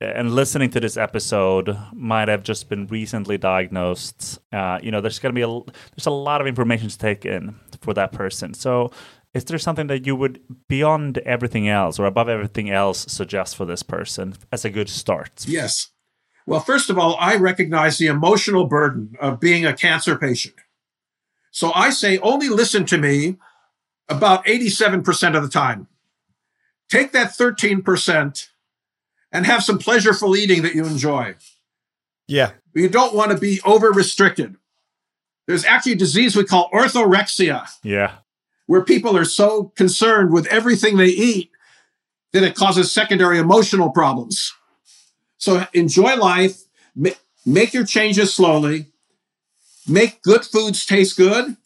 and 0.00 0.34
listening 0.34 0.70
to 0.70 0.80
this 0.80 0.96
episode 0.96 1.76
might 1.92 2.28
have 2.28 2.42
just 2.42 2.68
been 2.68 2.86
recently 2.86 3.38
diagnosed. 3.38 4.38
Uh, 4.52 4.78
you 4.82 4.90
know, 4.90 5.00
there's 5.00 5.18
gonna 5.18 5.34
be 5.34 5.42
a 5.42 5.48
there's 5.96 6.06
a 6.06 6.10
lot 6.10 6.40
of 6.40 6.46
information 6.46 6.88
to 6.88 6.98
take 6.98 7.24
in 7.24 7.56
for 7.80 7.94
that 7.94 8.12
person. 8.12 8.54
So 8.54 8.90
is 9.34 9.44
there 9.44 9.58
something 9.58 9.86
that 9.86 10.06
you 10.06 10.16
would 10.16 10.40
beyond 10.68 11.18
everything 11.18 11.68
else 11.68 11.98
or 11.98 12.06
above 12.06 12.28
everything 12.28 12.70
else 12.70 13.06
suggest 13.08 13.56
for 13.56 13.64
this 13.64 13.82
person 13.82 14.34
as 14.50 14.64
a 14.64 14.70
good 14.70 14.88
start 14.88 15.44
yes 15.46 15.89
well, 16.50 16.58
first 16.58 16.90
of 16.90 16.98
all, 16.98 17.16
I 17.20 17.36
recognize 17.36 17.96
the 17.96 18.08
emotional 18.08 18.66
burden 18.66 19.14
of 19.20 19.38
being 19.38 19.64
a 19.64 19.72
cancer 19.72 20.16
patient. 20.16 20.56
So 21.52 21.72
I 21.74 21.90
say 21.90 22.18
only 22.18 22.48
listen 22.48 22.84
to 22.86 22.98
me 22.98 23.36
about 24.08 24.44
87% 24.46 25.36
of 25.36 25.44
the 25.44 25.48
time. 25.48 25.86
Take 26.88 27.12
that 27.12 27.30
13% 27.30 28.48
and 29.30 29.46
have 29.46 29.62
some 29.62 29.78
pleasureful 29.78 30.36
eating 30.36 30.62
that 30.62 30.74
you 30.74 30.84
enjoy. 30.84 31.36
Yeah. 32.26 32.50
You 32.74 32.88
don't 32.88 33.14
want 33.14 33.30
to 33.30 33.38
be 33.38 33.60
over 33.64 33.92
restricted. 33.92 34.56
There's 35.46 35.64
actually 35.64 35.92
a 35.92 35.98
disease 35.98 36.34
we 36.34 36.42
call 36.42 36.68
orthorexia. 36.72 37.68
Yeah. 37.84 38.14
Where 38.66 38.82
people 38.82 39.16
are 39.16 39.24
so 39.24 39.72
concerned 39.76 40.32
with 40.32 40.48
everything 40.48 40.96
they 40.96 41.06
eat 41.06 41.52
that 42.32 42.42
it 42.42 42.56
causes 42.56 42.90
secondary 42.90 43.38
emotional 43.38 43.90
problems. 43.90 44.52
So 45.40 45.66
enjoy 45.72 46.16
life, 46.16 46.64
make 47.46 47.72
your 47.72 47.86
changes 47.86 48.34
slowly, 48.34 48.86
make 49.88 50.20
good 50.22 50.44
foods 50.44 50.84
taste 50.84 51.16
good, 51.16 51.56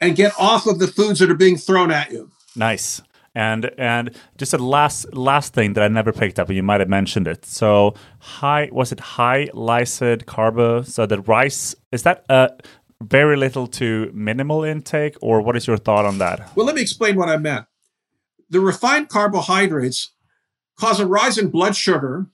and 0.00 0.14
get 0.14 0.32
off 0.38 0.66
of 0.66 0.78
the 0.78 0.86
foods 0.86 1.18
that 1.18 1.28
are 1.28 1.34
being 1.34 1.56
thrown 1.56 1.90
at 1.90 2.12
you. 2.12 2.30
Nice. 2.54 3.02
And 3.34 3.70
and 3.76 4.16
just 4.38 4.54
a 4.54 4.58
last 4.58 5.12
last 5.12 5.52
thing 5.52 5.72
that 5.74 5.82
I 5.82 5.88
never 5.88 6.12
picked 6.12 6.38
up, 6.38 6.48
and 6.48 6.56
you 6.56 6.62
might 6.62 6.80
have 6.80 6.88
mentioned 6.88 7.26
it. 7.26 7.44
So 7.44 7.94
high 8.20 8.70
was 8.72 8.92
it 8.92 9.00
high 9.00 9.48
lysate 9.52 10.24
carbo? 10.24 10.82
So 10.82 11.06
the 11.06 11.20
rice 11.20 11.74
is 11.92 12.04
that 12.04 12.24
uh 12.30 12.48
very 13.02 13.36
little 13.36 13.66
to 13.66 14.10
minimal 14.14 14.62
intake, 14.62 15.16
or 15.20 15.42
what 15.42 15.56
is 15.56 15.66
your 15.66 15.76
thought 15.76 16.06
on 16.06 16.18
that? 16.18 16.56
Well, 16.56 16.64
let 16.64 16.76
me 16.76 16.82
explain 16.82 17.16
what 17.16 17.28
I 17.28 17.36
meant. 17.36 17.66
The 18.48 18.60
refined 18.60 19.08
carbohydrates 19.08 20.12
cause 20.78 21.00
a 21.00 21.06
rise 21.06 21.36
in 21.36 21.50
blood 21.50 21.74
sugar 21.74 22.28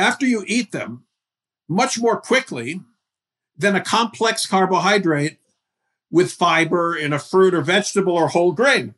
after 0.00 0.26
you 0.26 0.42
eat 0.46 0.72
them 0.72 1.04
much 1.68 1.98
more 1.98 2.18
quickly 2.18 2.80
than 3.56 3.76
a 3.76 3.84
complex 3.84 4.46
carbohydrate 4.46 5.38
with 6.10 6.32
fiber 6.32 6.96
in 6.96 7.12
a 7.12 7.18
fruit 7.18 7.54
or 7.54 7.60
vegetable 7.60 8.14
or 8.14 8.28
whole 8.28 8.52
grain. 8.52 8.94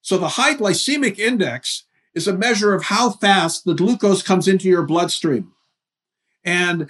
So 0.00 0.16
the 0.16 0.28
high 0.28 0.54
glycemic 0.54 1.18
index 1.18 1.84
is 2.14 2.28
a 2.28 2.32
measure 2.32 2.72
of 2.72 2.84
how 2.84 3.10
fast 3.10 3.64
the 3.64 3.74
glucose 3.74 4.22
comes 4.22 4.46
into 4.46 4.68
your 4.68 4.84
bloodstream. 4.84 5.52
And 6.44 6.88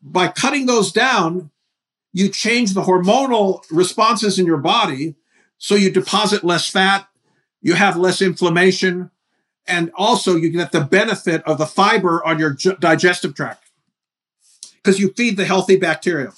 by 0.00 0.28
cutting 0.28 0.66
those 0.66 0.92
down, 0.92 1.50
you 2.12 2.28
change 2.28 2.72
the 2.72 2.82
hormonal 2.82 3.64
responses 3.70 4.38
in 4.38 4.46
your 4.46 4.58
body. 4.58 5.16
So 5.58 5.74
you 5.74 5.90
deposit 5.90 6.44
less 6.44 6.68
fat, 6.68 7.08
you 7.60 7.74
have 7.74 7.96
less 7.96 8.22
inflammation, 8.22 9.10
and 9.66 9.90
also 9.94 10.36
you 10.36 10.50
get 10.50 10.72
the 10.72 10.80
benefit 10.80 11.42
of 11.44 11.58
the 11.58 11.66
fiber 11.66 12.24
on 12.26 12.38
your 12.38 12.56
digestive 12.78 13.34
tract 13.34 13.64
because 14.82 14.98
you 14.98 15.12
feed 15.16 15.36
the 15.36 15.44
healthy 15.44 15.76
bacteria 15.76 16.32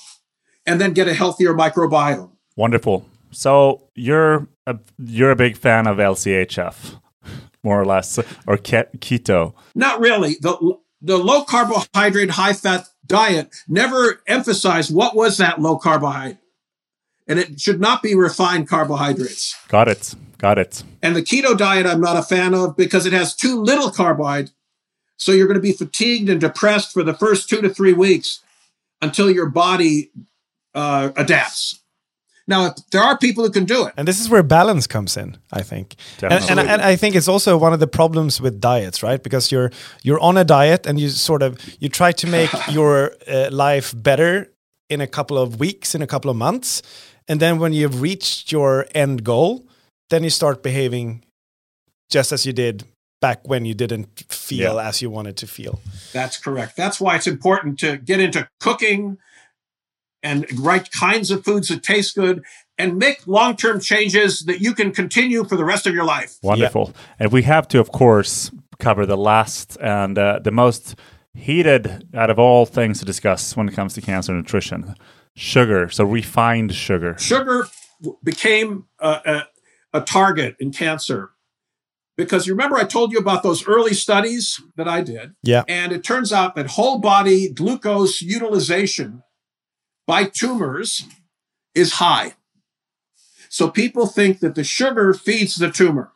and 0.64 0.80
then 0.80 0.92
get 0.92 1.08
a 1.08 1.14
healthier 1.14 1.54
microbiome. 1.54 2.30
Wonderful. 2.56 3.06
So 3.30 3.88
you're 3.94 4.48
a, 4.66 4.78
you're 4.98 5.30
a 5.30 5.36
big 5.36 5.56
fan 5.56 5.86
of 5.86 5.98
LCHF, 5.98 7.00
more 7.62 7.80
or 7.80 7.84
less, 7.84 8.18
or 8.46 8.56
keto? 8.56 9.54
Not 9.74 10.00
really. 10.00 10.36
The 10.40 10.78
the 11.02 11.18
low 11.18 11.44
carbohydrate, 11.44 12.30
high 12.30 12.54
fat 12.54 12.88
diet 13.06 13.54
never 13.68 14.22
emphasized 14.26 14.94
what 14.94 15.14
was 15.14 15.36
that 15.38 15.60
low 15.60 15.76
carbohydrate, 15.76 16.38
and 17.26 17.38
it 17.38 17.60
should 17.60 17.80
not 17.80 18.02
be 18.02 18.14
refined 18.14 18.68
carbohydrates. 18.68 19.56
Got 19.68 19.88
it. 19.88 20.14
Got 20.38 20.58
it. 20.58 20.82
And 21.02 21.16
the 21.16 21.22
keto 21.22 21.56
diet, 21.56 21.86
I'm 21.86 22.00
not 22.00 22.16
a 22.16 22.22
fan 22.22 22.54
of 22.54 22.76
because 22.76 23.06
it 23.06 23.12
has 23.12 23.34
too 23.34 23.60
little 23.60 23.90
carbide. 23.90 24.50
So 25.16 25.32
you're 25.32 25.46
going 25.46 25.54
to 25.54 25.62
be 25.62 25.72
fatigued 25.72 26.28
and 26.28 26.40
depressed 26.40 26.92
for 26.92 27.02
the 27.02 27.14
first 27.14 27.48
two 27.48 27.62
to 27.62 27.70
three 27.70 27.94
weeks 27.94 28.40
until 29.00 29.30
your 29.30 29.48
body 29.48 30.10
uh, 30.74 31.10
adapts. 31.16 31.80
Now, 32.48 32.74
there 32.92 33.02
are 33.02 33.18
people 33.18 33.44
who 33.44 33.50
can 33.50 33.64
do 33.64 33.86
it. 33.86 33.94
And 33.96 34.06
this 34.06 34.20
is 34.20 34.28
where 34.28 34.42
balance 34.42 34.86
comes 34.86 35.16
in, 35.16 35.36
I 35.52 35.62
think. 35.62 35.96
And, 36.22 36.32
and, 36.32 36.60
and, 36.60 36.82
I 36.82 36.94
think 36.94 37.16
it's 37.16 37.26
also 37.26 37.58
one 37.58 37.72
of 37.72 37.80
the 37.80 37.88
problems 37.88 38.40
with 38.40 38.60
diets, 38.60 39.02
right? 39.02 39.20
Because 39.20 39.50
you're 39.50 39.72
you're 40.02 40.20
on 40.20 40.36
a 40.36 40.44
diet 40.44 40.86
and 40.86 41.00
you 41.00 41.08
sort 41.08 41.42
of 41.42 41.58
you 41.80 41.88
try 41.88 42.12
to 42.12 42.26
make 42.28 42.50
your 42.70 43.14
uh, 43.26 43.48
life 43.50 43.92
better 44.00 44.52
in 44.88 45.00
a 45.00 45.08
couple 45.08 45.36
of 45.36 45.58
weeks, 45.58 45.94
in 45.96 46.02
a 46.02 46.06
couple 46.06 46.30
of 46.30 46.36
months, 46.36 46.82
and 47.26 47.40
then 47.40 47.58
when 47.58 47.72
you've 47.72 48.00
reached 48.00 48.52
your 48.52 48.86
end 48.94 49.24
goal, 49.24 49.65
then 50.10 50.24
you 50.24 50.30
start 50.30 50.62
behaving 50.62 51.24
just 52.10 52.32
as 52.32 52.46
you 52.46 52.52
did 52.52 52.84
back 53.20 53.48
when 53.48 53.64
you 53.64 53.74
didn't 53.74 54.24
feel 54.30 54.74
yeah. 54.74 54.88
as 54.88 55.02
you 55.02 55.10
wanted 55.10 55.36
to 55.38 55.46
feel. 55.46 55.80
That's 56.12 56.38
correct. 56.38 56.76
That's 56.76 57.00
why 57.00 57.16
it's 57.16 57.26
important 57.26 57.78
to 57.80 57.96
get 57.96 58.20
into 58.20 58.48
cooking 58.60 59.18
and 60.22 60.46
right 60.58 60.90
kinds 60.90 61.30
of 61.30 61.44
foods 61.44 61.68
that 61.68 61.82
taste 61.82 62.14
good 62.14 62.44
and 62.78 62.98
make 62.98 63.26
long 63.26 63.56
term 63.56 63.80
changes 63.80 64.40
that 64.40 64.60
you 64.60 64.74
can 64.74 64.92
continue 64.92 65.44
for 65.44 65.56
the 65.56 65.64
rest 65.64 65.86
of 65.86 65.94
your 65.94 66.04
life. 66.04 66.36
Wonderful. 66.42 66.92
And 67.18 67.32
we 67.32 67.42
have 67.42 67.68
to, 67.68 67.80
of 67.80 67.92
course, 67.92 68.50
cover 68.78 69.06
the 69.06 69.16
last 69.16 69.76
and 69.80 70.18
uh, 70.18 70.40
the 70.42 70.50
most 70.50 70.96
heated 71.34 72.08
out 72.14 72.30
of 72.30 72.38
all 72.38 72.66
things 72.66 72.98
to 72.98 73.04
discuss 73.04 73.56
when 73.56 73.68
it 73.68 73.74
comes 73.74 73.94
to 73.94 74.00
cancer 74.00 74.32
nutrition 74.32 74.94
sugar. 75.34 75.88
So, 75.90 76.04
refined 76.04 76.74
sugar. 76.74 77.16
Sugar 77.18 77.66
became 78.22 78.86
a, 78.98 79.44
a, 79.96 80.00
target 80.00 80.56
in 80.58 80.72
cancer 80.72 81.30
because 82.16 82.46
you 82.46 82.54
remember 82.54 82.76
I 82.76 82.84
told 82.84 83.12
you 83.12 83.18
about 83.18 83.42
those 83.42 83.66
early 83.66 83.94
studies 83.94 84.60
that 84.76 84.88
I 84.88 85.02
did. 85.02 85.34
Yeah. 85.42 85.64
And 85.68 85.92
it 85.92 86.02
turns 86.02 86.32
out 86.32 86.54
that 86.54 86.70
whole 86.70 86.98
body 86.98 87.50
glucose 87.50 88.22
utilization 88.22 89.22
by 90.06 90.24
tumors 90.24 91.06
is 91.74 91.94
high. 91.94 92.34
So 93.48 93.70
people 93.70 94.06
think 94.06 94.40
that 94.40 94.54
the 94.54 94.64
sugar 94.64 95.14
feeds 95.14 95.56
the 95.56 95.70
tumor. 95.70 96.12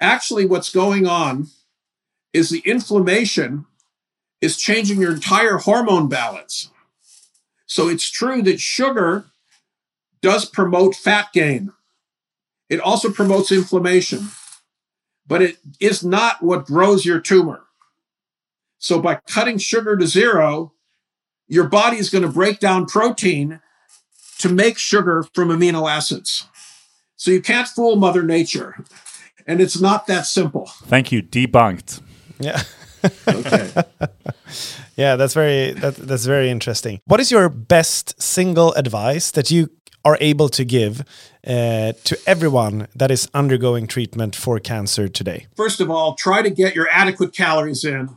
Actually, 0.00 0.46
what's 0.46 0.70
going 0.70 1.06
on 1.06 1.48
is 2.32 2.50
the 2.50 2.60
inflammation 2.60 3.66
is 4.40 4.56
changing 4.56 5.00
your 5.00 5.12
entire 5.12 5.58
hormone 5.58 6.08
balance. 6.08 6.70
So 7.66 7.88
it's 7.88 8.10
true 8.10 8.42
that 8.42 8.60
sugar 8.60 9.26
does 10.20 10.44
promote 10.44 10.94
fat 10.94 11.32
gain. 11.32 11.72
It 12.72 12.80
also 12.80 13.10
promotes 13.10 13.52
inflammation, 13.52 14.28
but 15.26 15.42
it 15.42 15.58
is 15.78 16.02
not 16.02 16.42
what 16.42 16.64
grows 16.64 17.04
your 17.04 17.20
tumor. 17.20 17.64
So 18.78 18.98
by 18.98 19.16
cutting 19.28 19.58
sugar 19.58 19.94
to 19.94 20.06
zero, 20.06 20.72
your 21.46 21.68
body 21.68 21.98
is 21.98 22.08
going 22.08 22.24
to 22.24 22.30
break 22.30 22.60
down 22.60 22.86
protein 22.86 23.60
to 24.38 24.48
make 24.48 24.78
sugar 24.78 25.22
from 25.34 25.50
amino 25.50 25.86
acids. 25.86 26.46
So 27.14 27.30
you 27.30 27.42
can't 27.42 27.68
fool 27.68 27.96
Mother 27.96 28.22
Nature. 28.22 28.82
And 29.46 29.60
it's 29.60 29.78
not 29.78 30.06
that 30.06 30.24
simple. 30.24 30.70
Thank 30.84 31.12
you. 31.12 31.22
Debunked. 31.22 32.00
Yeah. 32.40 32.62
Okay. 33.28 33.70
yeah, 34.96 35.16
that's 35.16 35.34
very 35.34 35.72
that, 35.72 35.96
that's 35.96 36.24
very 36.24 36.48
interesting. 36.48 37.00
What 37.04 37.20
is 37.20 37.30
your 37.30 37.50
best 37.50 38.20
single 38.22 38.72
advice 38.72 39.30
that 39.32 39.50
you 39.50 39.68
are 40.04 40.16
able 40.20 40.48
to 40.48 40.64
give 40.64 41.04
uh, 41.46 41.92
to 42.04 42.18
everyone 42.26 42.88
that 42.94 43.10
is 43.10 43.28
undergoing 43.34 43.86
treatment 43.86 44.36
for 44.36 44.58
cancer 44.58 45.08
today? 45.08 45.46
First 45.56 45.80
of 45.80 45.90
all, 45.90 46.14
try 46.14 46.42
to 46.42 46.50
get 46.50 46.74
your 46.74 46.88
adequate 46.90 47.34
calories 47.34 47.84
in 47.84 48.16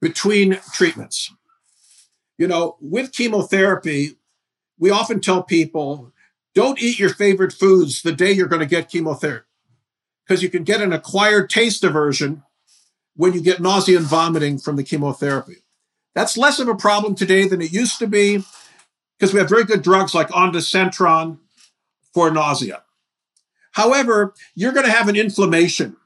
between 0.00 0.58
treatments. 0.74 1.32
You 2.38 2.48
know, 2.48 2.76
with 2.80 3.12
chemotherapy, 3.12 4.16
we 4.78 4.90
often 4.90 5.20
tell 5.20 5.42
people 5.42 6.12
don't 6.54 6.82
eat 6.82 6.98
your 6.98 7.10
favorite 7.10 7.52
foods 7.52 8.02
the 8.02 8.12
day 8.12 8.32
you're 8.32 8.48
going 8.48 8.60
to 8.60 8.66
get 8.66 8.90
chemotherapy 8.90 9.46
because 10.26 10.42
you 10.42 10.50
can 10.50 10.64
get 10.64 10.82
an 10.82 10.92
acquired 10.92 11.48
taste 11.48 11.84
aversion 11.84 12.42
when 13.14 13.32
you 13.32 13.40
get 13.40 13.60
nausea 13.60 13.96
and 13.96 14.06
vomiting 14.06 14.58
from 14.58 14.76
the 14.76 14.84
chemotherapy. 14.84 15.56
That's 16.14 16.36
less 16.36 16.58
of 16.58 16.68
a 16.68 16.74
problem 16.74 17.14
today 17.14 17.48
than 17.48 17.62
it 17.62 17.72
used 17.72 17.98
to 18.00 18.06
be 18.06 18.44
because 19.18 19.32
we 19.32 19.38
have 19.38 19.48
very 19.48 19.64
good 19.64 19.82
drugs 19.82 20.14
like 20.14 20.28
ondansetron 20.28 21.38
for 22.12 22.30
nausea. 22.30 22.82
However, 23.72 24.34
you're 24.54 24.72
going 24.72 24.86
to 24.86 24.92
have 24.92 25.08
an 25.08 25.16
inflammation. 25.16 25.96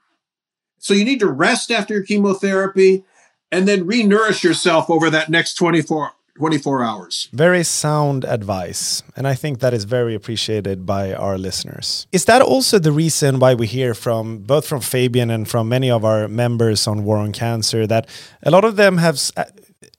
So 0.79 0.95
you 0.95 1.05
need 1.05 1.21
to 1.21 1.31
rest 1.31 1.71
after 1.71 1.95
your 1.95 2.03
chemotherapy 2.05 3.05
and 3.51 3.67
then 3.67 3.87
re-nourish 3.87 4.45
yourself 4.45 4.89
over 4.91 5.11
that 5.11 5.29
next 5.29 5.55
24 5.55 6.13
24 6.37 6.85
hours. 6.85 7.29
Very 7.33 7.65
sound 7.65 8.25
advice. 8.25 9.03
And 9.17 9.27
I 9.27 9.35
think 9.35 9.61
that 9.61 9.73
is 9.73 9.85
very 9.85 10.15
appreciated 10.15 10.85
by 10.85 11.15
our 11.15 11.39
listeners. 11.39 12.07
Is 12.13 12.27
that 12.27 12.43
also 12.43 12.79
the 12.79 12.93
reason 12.93 13.39
why 13.39 13.55
we 13.55 13.67
hear 13.67 13.95
from 13.95 14.41
both 14.41 14.67
from 14.67 14.83
Fabian 14.83 15.31
and 15.31 15.49
from 15.49 15.69
many 15.69 15.91
of 15.91 16.05
our 16.05 16.29
members 16.29 16.87
on 16.87 17.05
War 17.05 17.17
on 17.17 17.33
Cancer 17.33 17.87
that 17.87 18.07
a 18.43 18.51
lot 18.51 18.67
of 18.67 18.77
them 18.77 18.99
have 18.99 19.19
uh, 19.37 19.45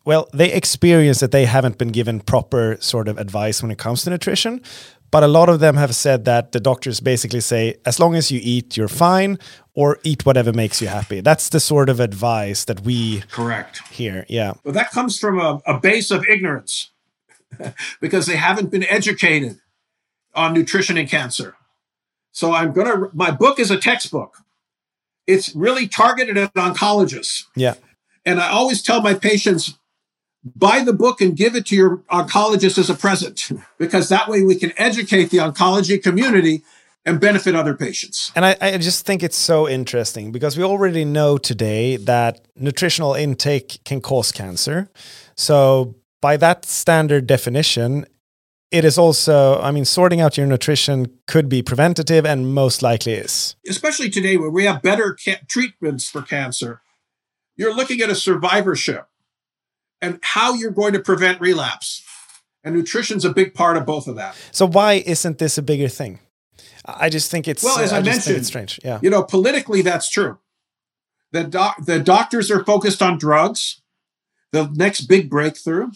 well, 0.05 0.29
they 0.33 0.53
experience 0.53 1.19
that 1.19 1.31
they 1.31 1.43
haven't 1.43 1.77
been 1.77 1.89
given 1.89 2.21
proper 2.21 2.77
sort 2.79 3.09
of 3.09 3.17
advice 3.17 3.61
when 3.61 3.71
it 3.71 3.77
comes 3.77 4.03
to 4.03 4.09
nutrition. 4.09 4.61
But 5.09 5.23
a 5.23 5.27
lot 5.27 5.49
of 5.49 5.59
them 5.59 5.75
have 5.75 5.95
said 5.95 6.25
that 6.25 6.51
the 6.51 6.59
doctors 6.59 6.99
basically 6.99 7.39
say, 7.39 7.77
as 7.85 7.99
long 7.99 8.15
as 8.15 8.29
you 8.29 8.39
eat, 8.43 8.75
you're 8.75 8.89
fine, 8.89 9.37
or 9.73 9.99
eat 10.03 10.25
whatever 10.25 10.51
makes 10.51 10.81
you 10.81 10.87
happy. 10.87 11.21
That's 11.21 11.49
the 11.49 11.59
sort 11.59 11.89
of 11.89 11.99
advice 11.99 12.65
that 12.65 12.81
we 12.81 13.21
correct 13.31 13.87
here. 13.87 14.25
Yeah. 14.27 14.53
Well, 14.63 14.73
that 14.73 14.91
comes 14.91 15.17
from 15.17 15.39
a, 15.39 15.61
a 15.65 15.79
base 15.79 16.11
of 16.11 16.25
ignorance 16.27 16.91
because 18.01 18.25
they 18.25 18.35
haven't 18.35 18.69
been 18.69 18.83
educated 18.83 19.59
on 20.35 20.53
nutrition 20.53 20.97
and 20.97 21.09
cancer. 21.09 21.55
So 22.31 22.53
I'm 22.53 22.73
going 22.73 22.87
to, 22.87 23.09
my 23.13 23.31
book 23.31 23.59
is 23.59 23.71
a 23.71 23.77
textbook. 23.77 24.37
It's 25.25 25.55
really 25.55 25.87
targeted 25.87 26.37
at 26.37 26.53
oncologists. 26.53 27.45
Yeah. 27.55 27.75
And 28.25 28.39
I 28.39 28.49
always 28.49 28.81
tell 28.81 29.01
my 29.01 29.13
patients, 29.13 29.77
buy 30.55 30.83
the 30.83 30.93
book 30.93 31.21
and 31.21 31.35
give 31.35 31.55
it 31.55 31.65
to 31.67 31.75
your 31.75 31.97
oncologist 32.11 32.77
as 32.77 32.89
a 32.89 32.95
present 32.95 33.51
because 33.77 34.09
that 34.09 34.27
way 34.27 34.43
we 34.43 34.55
can 34.55 34.73
educate 34.77 35.29
the 35.29 35.37
oncology 35.37 36.01
community 36.01 36.63
and 37.05 37.21
benefit 37.21 37.55
other 37.55 37.73
patients. 37.73 38.31
And 38.35 38.45
I, 38.45 38.57
I, 38.59 38.77
just 38.77 39.05
think 39.05 39.23
it's 39.23 39.37
so 39.37 39.67
interesting 39.67 40.33
because 40.33 40.57
we 40.57 40.63
already 40.63 41.05
know 41.05 41.37
today 41.37 41.95
that 41.95 42.45
nutritional 42.57 43.13
intake 43.13 43.79
can 43.85 44.01
cause 44.01 44.33
cancer. 44.33 44.91
So, 45.35 45.95
by 46.21 46.35
that 46.37 46.65
standard 46.65 47.25
definition, 47.25 48.05
it 48.71 48.83
is 48.83 48.97
also, 48.97 49.61
I 49.61 49.71
mean, 49.71 49.85
sorting 49.85 50.19
out 50.19 50.35
your 50.35 50.47
nutrition 50.47 51.17
could 51.27 51.47
be 51.47 51.61
preventative 51.61 52.25
and 52.25 52.53
most 52.53 52.81
likely 52.81 53.13
is. 53.13 53.55
Especially 53.67 54.09
today 54.09 54.35
where 54.35 54.49
we 54.49 54.65
have 54.65 54.81
better 54.81 55.15
treatments 55.47 56.09
for 56.09 56.21
cancer, 56.21 56.81
you're 57.55 57.73
looking 57.73 58.01
at 58.01 58.09
a 58.09 58.15
survivorship 58.15 59.07
and 60.01 60.19
how 60.21 60.53
you're 60.53 60.71
going 60.71 60.93
to 60.93 60.99
prevent 60.99 61.41
relapse. 61.41 62.03
And 62.63 62.75
nutrition's 62.75 63.23
a 63.23 63.31
big 63.31 63.53
part 63.53 63.77
of 63.77 63.85
both 63.85 64.07
of 64.07 64.15
that. 64.15 64.35
So 64.51 64.67
why 64.67 65.03
isn't 65.05 65.37
this 65.37 65.57
a 65.57 65.61
bigger 65.61 65.87
thing? 65.87 66.19
I 66.85 67.09
just 67.09 67.29
think 67.29 67.47
it's 67.47 67.63
well, 67.63 67.79
as 67.79 67.91
I, 67.91 67.97
I 67.97 68.01
mentioned, 68.01 68.37
it's 68.37 68.47
strange. 68.47 68.79
Yeah, 68.83 68.99
you 69.01 69.09
know, 69.09 69.23
politically 69.23 69.81
that's 69.81 70.09
true. 70.09 70.39
The 71.31 71.43
doc- 71.43 71.85
the 71.85 71.99
doctors 71.99 72.49
are 72.49 72.63
focused 72.63 73.01
on 73.01 73.17
drugs, 73.17 73.81
the 74.51 74.69
next 74.73 75.01
big 75.01 75.29
breakthrough, 75.29 75.89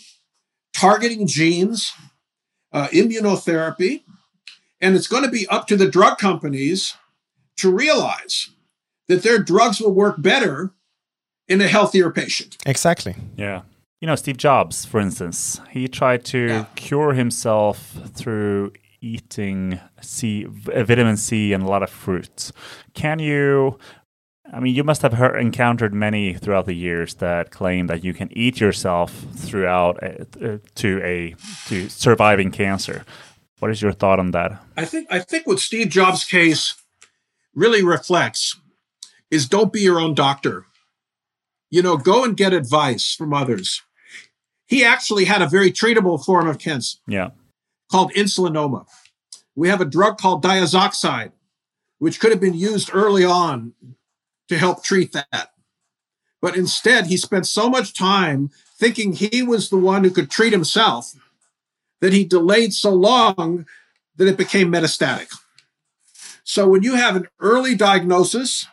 targeting 0.73 1.27
genes, 1.27 1.93
uh, 2.73 2.87
immunotherapy, 2.87 4.03
and 4.81 4.95
it's 4.95 5.07
going 5.07 5.23
to 5.23 5.31
be 5.31 5.47
up 5.47 5.67
to 5.67 5.77
the 5.77 5.89
drug 5.89 6.17
companies 6.17 6.95
to 7.57 7.73
realize 7.73 8.49
that 9.07 9.23
their 9.23 9.39
drugs 9.39 9.79
will 9.79 9.93
work 9.93 10.21
better 10.21 10.73
in 11.47 11.61
a 11.61 11.67
healthier 11.67 12.09
patient. 12.11 12.57
Exactly. 12.65 13.15
Yeah. 13.35 13.61
You 14.01 14.07
know, 14.07 14.15
Steve 14.15 14.37
Jobs, 14.37 14.83
for 14.83 14.99
instance, 14.99 15.61
he 15.69 15.87
tried 15.87 16.25
to 16.25 16.47
yeah. 16.47 16.65
cure 16.75 17.13
himself 17.13 17.95
through 18.15 18.73
eating 18.99 19.79
C, 20.01 20.45
vitamin 20.47 21.17
C 21.17 21.53
and 21.53 21.61
a 21.61 21.67
lot 21.67 21.83
of 21.83 21.91
fruits. 21.91 22.51
Can 22.95 23.19
you? 23.19 23.77
I 24.51 24.59
mean, 24.59 24.73
you 24.73 24.83
must 24.83 25.03
have 25.03 25.13
heard, 25.13 25.39
encountered 25.39 25.93
many 25.93 26.33
throughout 26.33 26.65
the 26.65 26.73
years 26.73 27.13
that 27.15 27.51
claim 27.51 27.85
that 27.87 28.03
you 28.03 28.15
can 28.15 28.35
eat 28.35 28.59
yourself 28.59 29.13
throughout 29.35 30.01
a, 30.01 30.21
uh, 30.21 30.57
to 30.75 30.99
a 31.03 31.35
to 31.67 31.87
surviving 31.87 32.49
cancer. 32.49 33.05
What 33.59 33.69
is 33.69 33.83
your 33.83 33.91
thought 33.91 34.19
on 34.19 34.31
that? 34.31 34.63
I 34.75 34.85
think 34.85 35.07
I 35.11 35.19
think 35.19 35.45
what 35.45 35.59
Steve 35.59 35.89
Jobs' 35.89 36.25
case 36.25 36.73
really 37.53 37.83
reflects 37.83 38.59
is 39.29 39.47
don't 39.47 39.71
be 39.71 39.81
your 39.81 39.99
own 39.99 40.15
doctor. 40.15 40.65
You 41.69 41.83
know, 41.83 41.97
go 41.97 42.23
and 42.23 42.35
get 42.35 42.51
advice 42.51 43.13
from 43.13 43.31
others. 43.31 43.83
He 44.71 44.83
actually 44.83 45.25
had 45.25 45.41
a 45.41 45.47
very 45.47 45.71
treatable 45.71 46.23
form 46.23 46.47
of 46.47 46.57
cancer. 46.57 46.97
Yeah 47.07 47.31
called 47.91 48.13
insulinoma. 48.13 48.87
We 49.55 49.67
have 49.67 49.81
a 49.81 49.85
drug 49.85 50.17
called 50.17 50.43
diazoxide, 50.43 51.33
which 51.99 52.19
could 52.19 52.31
have 52.31 52.39
been 52.39 52.53
used 52.53 52.89
early 52.93 53.25
on 53.25 53.73
to 54.47 54.57
help 54.57 54.83
treat 54.83 55.11
that. 55.11 55.51
But 56.41 56.55
instead, 56.55 57.07
he 57.07 57.17
spent 57.17 57.45
so 57.45 57.69
much 57.69 57.93
time 57.93 58.49
thinking 58.79 59.13
he 59.13 59.43
was 59.43 59.69
the 59.69 59.77
one 59.77 60.03
who 60.03 60.09
could 60.09 60.31
treat 60.31 60.53
himself 60.53 61.13
that 61.99 62.13
he 62.13 62.23
delayed 62.23 62.73
so 62.73 62.91
long 62.91 63.67
that 64.15 64.27
it 64.27 64.37
became 64.37 64.71
metastatic. 64.71 65.31
So 66.43 66.67
when 66.67 66.81
you 66.81 66.95
have 66.95 67.15
an 67.15 67.27
early 67.39 67.75
diagnosis, 67.75 68.65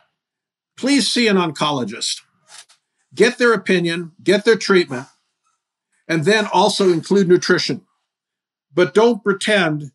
please 0.76 1.10
see 1.10 1.28
an 1.28 1.36
oncologist. 1.36 2.22
Get 3.14 3.36
their 3.36 3.52
opinion, 3.52 4.12
get 4.22 4.44
their 4.44 4.56
treatment, 4.56 5.06
and 6.08 6.24
then 6.24 6.48
also 6.52 6.90
include 6.90 7.28
nutrition 7.28 7.84
but 8.78 8.94
don't 8.94 9.24
pretend 9.24 9.90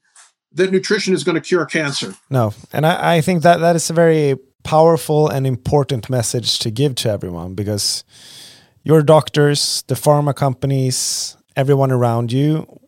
that 0.51 0.71
nutrition 0.71 1.13
is 1.13 1.23
going 1.23 1.35
to 1.35 1.41
cure 1.41 1.65
cancer. 1.65 2.15
No, 2.29 2.53
and 2.71 2.85
I, 2.85 3.15
I 3.15 3.21
think 3.21 3.43
that 3.43 3.61
that 3.61 3.77
is 3.77 3.89
a 3.89 3.93
very 3.93 4.35
powerful 4.63 5.29
and 5.29 5.47
important 5.47 6.09
message 6.09 6.59
to 6.59 6.69
give 6.69 6.95
to 6.95 7.09
everyone 7.09 7.53
because 7.55 8.03
your 8.83 9.01
doctors, 9.01 9.83
the 9.87 9.95
pharma 9.95 10.35
companies, 10.35 11.37
everyone 11.55 11.91
around 11.91 12.33
you 12.33 12.79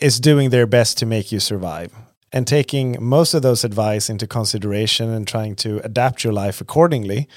is 0.00 0.18
doing 0.18 0.48
their 0.48 0.66
best 0.66 0.98
to 0.98 1.06
make 1.06 1.30
you 1.30 1.40
survive. 1.40 1.92
And 2.34 2.46
taking 2.46 2.96
most 2.98 3.34
of 3.34 3.42
those 3.42 3.62
advice 3.62 4.08
into 4.08 4.26
consideration 4.26 5.10
and 5.10 5.28
trying 5.28 5.54
to 5.56 5.84
adapt 5.84 6.24
your 6.24 6.32
life 6.32 6.62
accordingly 6.62 7.28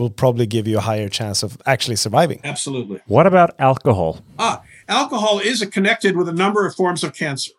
will 0.00 0.10
probably 0.10 0.46
give 0.46 0.66
you 0.66 0.78
a 0.78 0.80
higher 0.80 1.08
chance 1.08 1.42
of 1.42 1.60
actually 1.66 1.96
surviving. 1.96 2.40
Absolutely. 2.42 3.00
What 3.06 3.26
about 3.26 3.54
alcohol? 3.60 4.20
Ah, 4.38 4.62
alcohol 4.88 5.38
is 5.38 5.64
connected 5.66 6.16
with 6.16 6.28
a 6.28 6.32
number 6.32 6.66
of 6.66 6.74
forms 6.74 7.04
of 7.04 7.14
cancer, 7.14 7.52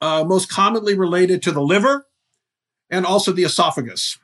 uh, 0.00 0.22
most 0.24 0.50
commonly 0.50 0.96
related 0.96 1.42
to 1.42 1.52
the 1.52 1.62
liver 1.62 2.06
and 2.90 3.06
also 3.06 3.32
the 3.32 3.44
esophagus. 3.44 4.18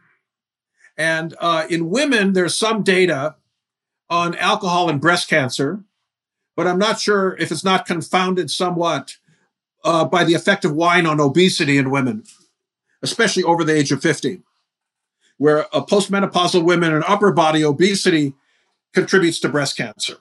And 0.97 1.35
uh, 1.41 1.67
in 1.71 1.89
women, 1.89 2.35
there's 2.35 2.57
some 2.57 2.83
data 2.83 3.37
on 4.11 4.35
alcohol 4.37 4.91
and 4.91 5.01
breast 5.01 5.29
cancer, 5.29 5.83
but 6.57 6.67
I'm 6.67 6.79
not 6.79 7.01
sure 7.01 7.37
if 7.39 7.51
it's 7.51 7.65
not 7.65 7.87
confounded 7.87 8.51
somewhat 8.51 9.17
uh, 9.83 10.05
by 10.05 10.25
the 10.25 10.35
effect 10.35 10.67
of 10.67 10.75
wine 10.75 11.07
on 11.07 11.21
obesity 11.21 11.79
in 11.79 11.91
women, 11.91 12.25
especially 13.03 13.43
over 13.45 13.65
the 13.65 13.75
age 13.75 13.91
of 13.93 14.03
50, 14.03 14.43
where 15.41 15.61
a 15.73 15.81
postmenopausal 15.81 16.63
women 16.63 16.93
and 16.93 17.03
upper 17.09 17.33
body 17.33 17.65
obesity 17.65 18.35
contributes 18.93 19.41
to 19.41 19.49
breast 19.49 19.75
cancer. 19.75 20.19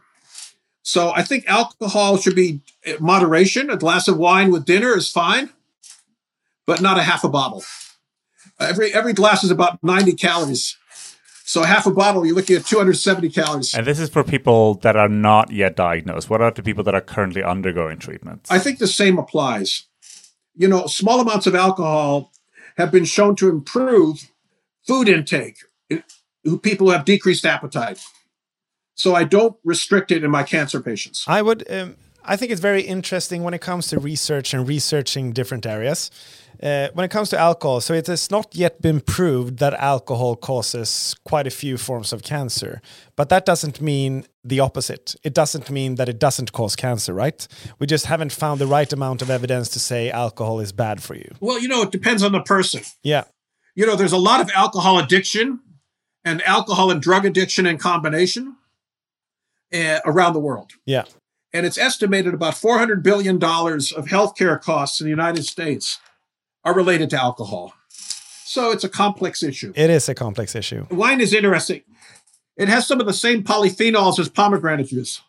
So 0.82 1.12
I 1.14 1.24
think 1.24 1.44
alcohol 1.46 2.16
should 2.16 2.38
be 2.38 2.62
moderation. 3.02 3.70
A 3.70 3.76
glass 3.76 4.08
of 4.08 4.16
wine 4.16 4.50
with 4.50 4.64
dinner 4.64 4.96
is 4.96 5.12
fine, 5.12 5.50
but 6.66 6.82
not 6.82 6.98
a 6.98 7.04
half 7.04 7.26
a 7.26 7.30
bottle. 7.30 7.66
Every 8.62 8.94
every 8.94 9.12
glass 9.12 9.44
is 9.44 9.52
about 9.52 9.84
90 9.84 10.14
calories. 10.14 10.78
So 11.44 11.64
half 11.64 11.86
a 11.86 11.92
bottle, 11.92 12.26
you're 12.26 12.36
looking 12.36 12.56
at 12.56 12.66
270 12.66 13.30
calories. 13.30 13.74
And 13.74 13.86
this 13.86 14.00
is 14.00 14.10
for 14.10 14.24
people 14.24 14.76
that 14.76 14.96
are 14.96 15.10
not 15.10 15.52
yet 15.52 15.76
diagnosed. 15.76 16.30
What 16.30 16.40
about 16.40 16.56
the 16.56 16.64
people 16.64 16.86
that 16.86 16.96
are 16.96 17.02
currently 17.02 17.44
undergoing 17.44 18.00
treatment? 18.00 18.48
I 18.50 18.60
think 18.60 18.80
the 18.80 18.88
same 18.88 19.18
applies. 19.18 19.84
You 20.56 20.70
know, 20.70 20.86
small 20.86 21.20
amounts 21.20 21.46
of 21.46 21.56
alcohol 21.56 22.32
have 22.78 22.90
been 22.90 23.04
shown 23.04 23.36
to 23.36 23.50
improve 23.50 24.32
food 24.88 25.10
intake. 25.10 25.58
Who 26.46 26.58
people 26.58 26.90
have 26.90 27.04
decreased 27.04 27.46
appetite. 27.46 28.00
So 28.96 29.14
I 29.14 29.26
don't 29.26 29.58
restrict 29.64 30.12
it 30.12 30.24
in 30.24 30.32
my 30.32 30.44
cancer 30.44 30.80
patients. 30.82 31.26
I 31.28 31.42
would. 31.42 31.70
Um, 31.70 31.96
I 32.24 32.36
think 32.36 32.52
it's 32.52 32.62
very 32.62 32.82
interesting 32.82 33.44
when 33.44 33.54
it 33.54 33.62
comes 33.62 33.88
to 33.88 34.00
research 34.00 34.54
and 34.54 34.68
researching 34.68 35.32
different 35.32 35.66
areas. 35.66 36.12
Uh, 36.62 36.90
when 36.94 37.06
it 37.06 37.12
comes 37.12 37.30
to 37.30 37.38
alcohol, 37.38 37.80
so 37.80 37.94
it 37.94 38.08
has 38.08 38.30
not 38.30 38.54
yet 38.54 38.82
been 38.82 39.00
proved 39.00 39.60
that 39.60 39.74
alcohol 39.76 40.36
causes 40.36 41.16
quite 41.24 41.48
a 41.48 41.50
few 41.50 41.78
forms 41.78 42.12
of 42.12 42.22
cancer. 42.22 42.82
But 43.16 43.30
that 43.30 43.46
doesn't 43.46 43.80
mean 43.80 44.26
the 44.44 44.60
opposite. 44.60 45.16
It 45.24 45.34
doesn't 45.34 45.70
mean 45.70 45.96
that 45.96 46.10
it 46.10 46.20
doesn't 46.20 46.52
cause 46.52 46.76
cancer, 46.76 47.14
right? 47.14 47.48
We 47.80 47.88
just 47.88 48.08
haven't 48.08 48.34
found 48.34 48.60
the 48.60 48.68
right 48.68 48.92
amount 48.92 49.22
of 49.22 49.30
evidence 49.30 49.70
to 49.70 49.80
say 49.80 50.12
alcohol 50.12 50.60
is 50.60 50.74
bad 50.74 51.02
for 51.02 51.16
you. 51.16 51.34
Well, 51.40 51.62
you 51.62 51.70
know, 51.70 51.84
it 51.84 51.92
depends 51.92 52.24
on 52.24 52.34
the 52.34 52.42
person. 52.42 52.82
Yeah. 53.04 53.24
You 53.76 53.86
know, 53.86 53.96
there's 53.96 54.12
a 54.12 54.18
lot 54.18 54.42
of 54.42 54.50
alcohol 54.56 55.00
addiction 55.00 55.60
and 56.26 56.42
alcohol 56.44 56.92
and 56.92 57.02
drug 57.02 57.26
addiction 57.26 57.66
in 57.66 57.78
combination 57.78 58.56
uh, 59.74 60.00
around 60.06 60.34
the 60.34 60.40
world. 60.40 60.72
Yeah. 60.86 61.06
And 61.54 61.66
it's 61.66 61.78
estimated 61.78 62.34
about 62.34 62.54
$400 62.54 63.02
billion 63.02 63.38
of 63.38 64.06
healthcare 64.08 64.62
costs 64.62 65.00
in 65.02 65.06
the 65.06 65.10
United 65.10 65.46
States 65.46 66.00
are 66.64 66.76
related 66.76 67.10
to 67.12 67.22
alcohol. 67.22 67.74
So 67.90 68.72
it's 68.72 68.84
a 68.84 68.90
complex 68.90 69.44
issue. 69.44 69.74
It 69.76 69.90
is 69.90 70.10
a 70.10 70.16
complex 70.16 70.56
issue. 70.56 70.86
Wine 70.92 71.22
is 71.22 71.34
interesting. 71.34 71.82
It 72.58 72.68
has 72.68 72.88
some 72.88 73.00
of 73.00 73.06
the 73.06 73.14
same 73.14 73.44
polyphenols 73.44 74.20
as 74.20 74.28
pomegranate 74.28 74.88
juice 74.88 75.22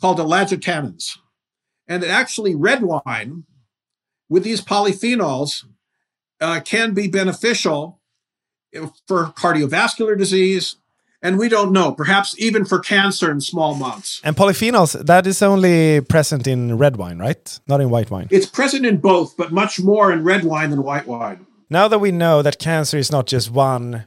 called 0.00 0.18
ellagitannins. 0.18 1.18
And 1.88 2.04
actually, 2.04 2.54
red 2.54 2.82
wine 2.82 3.44
with 4.28 4.44
these 4.44 4.60
polyphenols 4.60 5.64
uh, 6.40 6.60
can 6.60 6.94
be 6.94 7.08
beneficial 7.08 8.00
for 9.06 9.26
cardiovascular 9.26 10.16
disease. 10.16 10.76
And 11.22 11.38
we 11.38 11.48
don't 11.48 11.72
know, 11.72 11.92
perhaps 11.92 12.38
even 12.38 12.64
for 12.64 12.78
cancer 12.78 13.30
in 13.30 13.40
small 13.40 13.74
amounts. 13.74 14.20
And 14.22 14.36
polyphenols, 14.36 15.06
that 15.06 15.26
is 15.26 15.42
only 15.42 16.00
present 16.02 16.46
in 16.46 16.76
red 16.76 16.96
wine, 16.96 17.18
right? 17.18 17.58
Not 17.66 17.80
in 17.80 17.90
white 17.90 18.10
wine. 18.10 18.28
It's 18.30 18.46
present 18.46 18.84
in 18.84 18.98
both, 18.98 19.36
but 19.36 19.50
much 19.50 19.80
more 19.80 20.12
in 20.12 20.24
red 20.24 20.44
wine 20.44 20.70
than 20.70 20.82
white 20.82 21.06
wine. 21.06 21.46
Now 21.70 21.88
that 21.88 21.98
we 21.98 22.12
know 22.12 22.42
that 22.42 22.58
cancer 22.58 22.98
is 22.98 23.10
not 23.10 23.26
just 23.26 23.50
one 23.50 24.04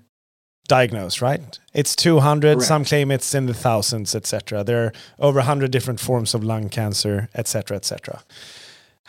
diagnosed, 0.67 1.21
right? 1.21 1.59
It's 1.73 1.95
200, 1.95 2.53
Correct. 2.53 2.67
some 2.67 2.85
claim 2.85 3.11
it's 3.11 3.33
in 3.33 3.47
the 3.47 3.53
thousands, 3.53 4.15
etc. 4.15 4.63
There 4.63 4.85
are 4.85 4.93
over 5.17 5.39
100 5.39 5.71
different 5.71 5.99
forms 5.99 6.33
of 6.33 6.43
lung 6.43 6.69
cancer, 6.69 7.27
etc., 7.35 7.75
etc. 7.75 8.23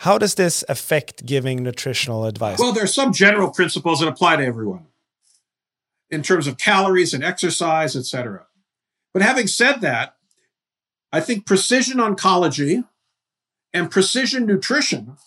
How 0.01 0.17
does 0.17 0.33
this 0.33 0.63
affect 0.67 1.27
giving 1.27 1.61
nutritional 1.61 2.25
advice? 2.25 2.57
Well, 2.57 2.71
there 2.71 2.85
are 2.85 2.87
some 2.87 3.13
general 3.13 3.51
principles 3.51 3.99
that 3.99 4.07
apply 4.07 4.37
to 4.37 4.43
everyone 4.43 4.87
in 6.09 6.23
terms 6.23 6.47
of 6.47 6.57
calories 6.57 7.13
and 7.13 7.23
exercise, 7.23 7.95
etc. 7.95 8.47
But 9.13 9.21
having 9.21 9.45
said 9.45 9.81
that, 9.81 10.15
I 11.11 11.19
think 11.19 11.45
precision 11.45 11.99
oncology 11.99 12.83
and 13.73 13.91
precision 13.91 14.47
nutrition 14.47 15.17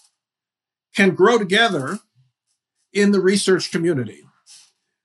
can 0.92 1.14
grow 1.14 1.38
together 1.38 2.00
in 2.92 3.12
the 3.12 3.20
research 3.20 3.70
community. 3.70 4.24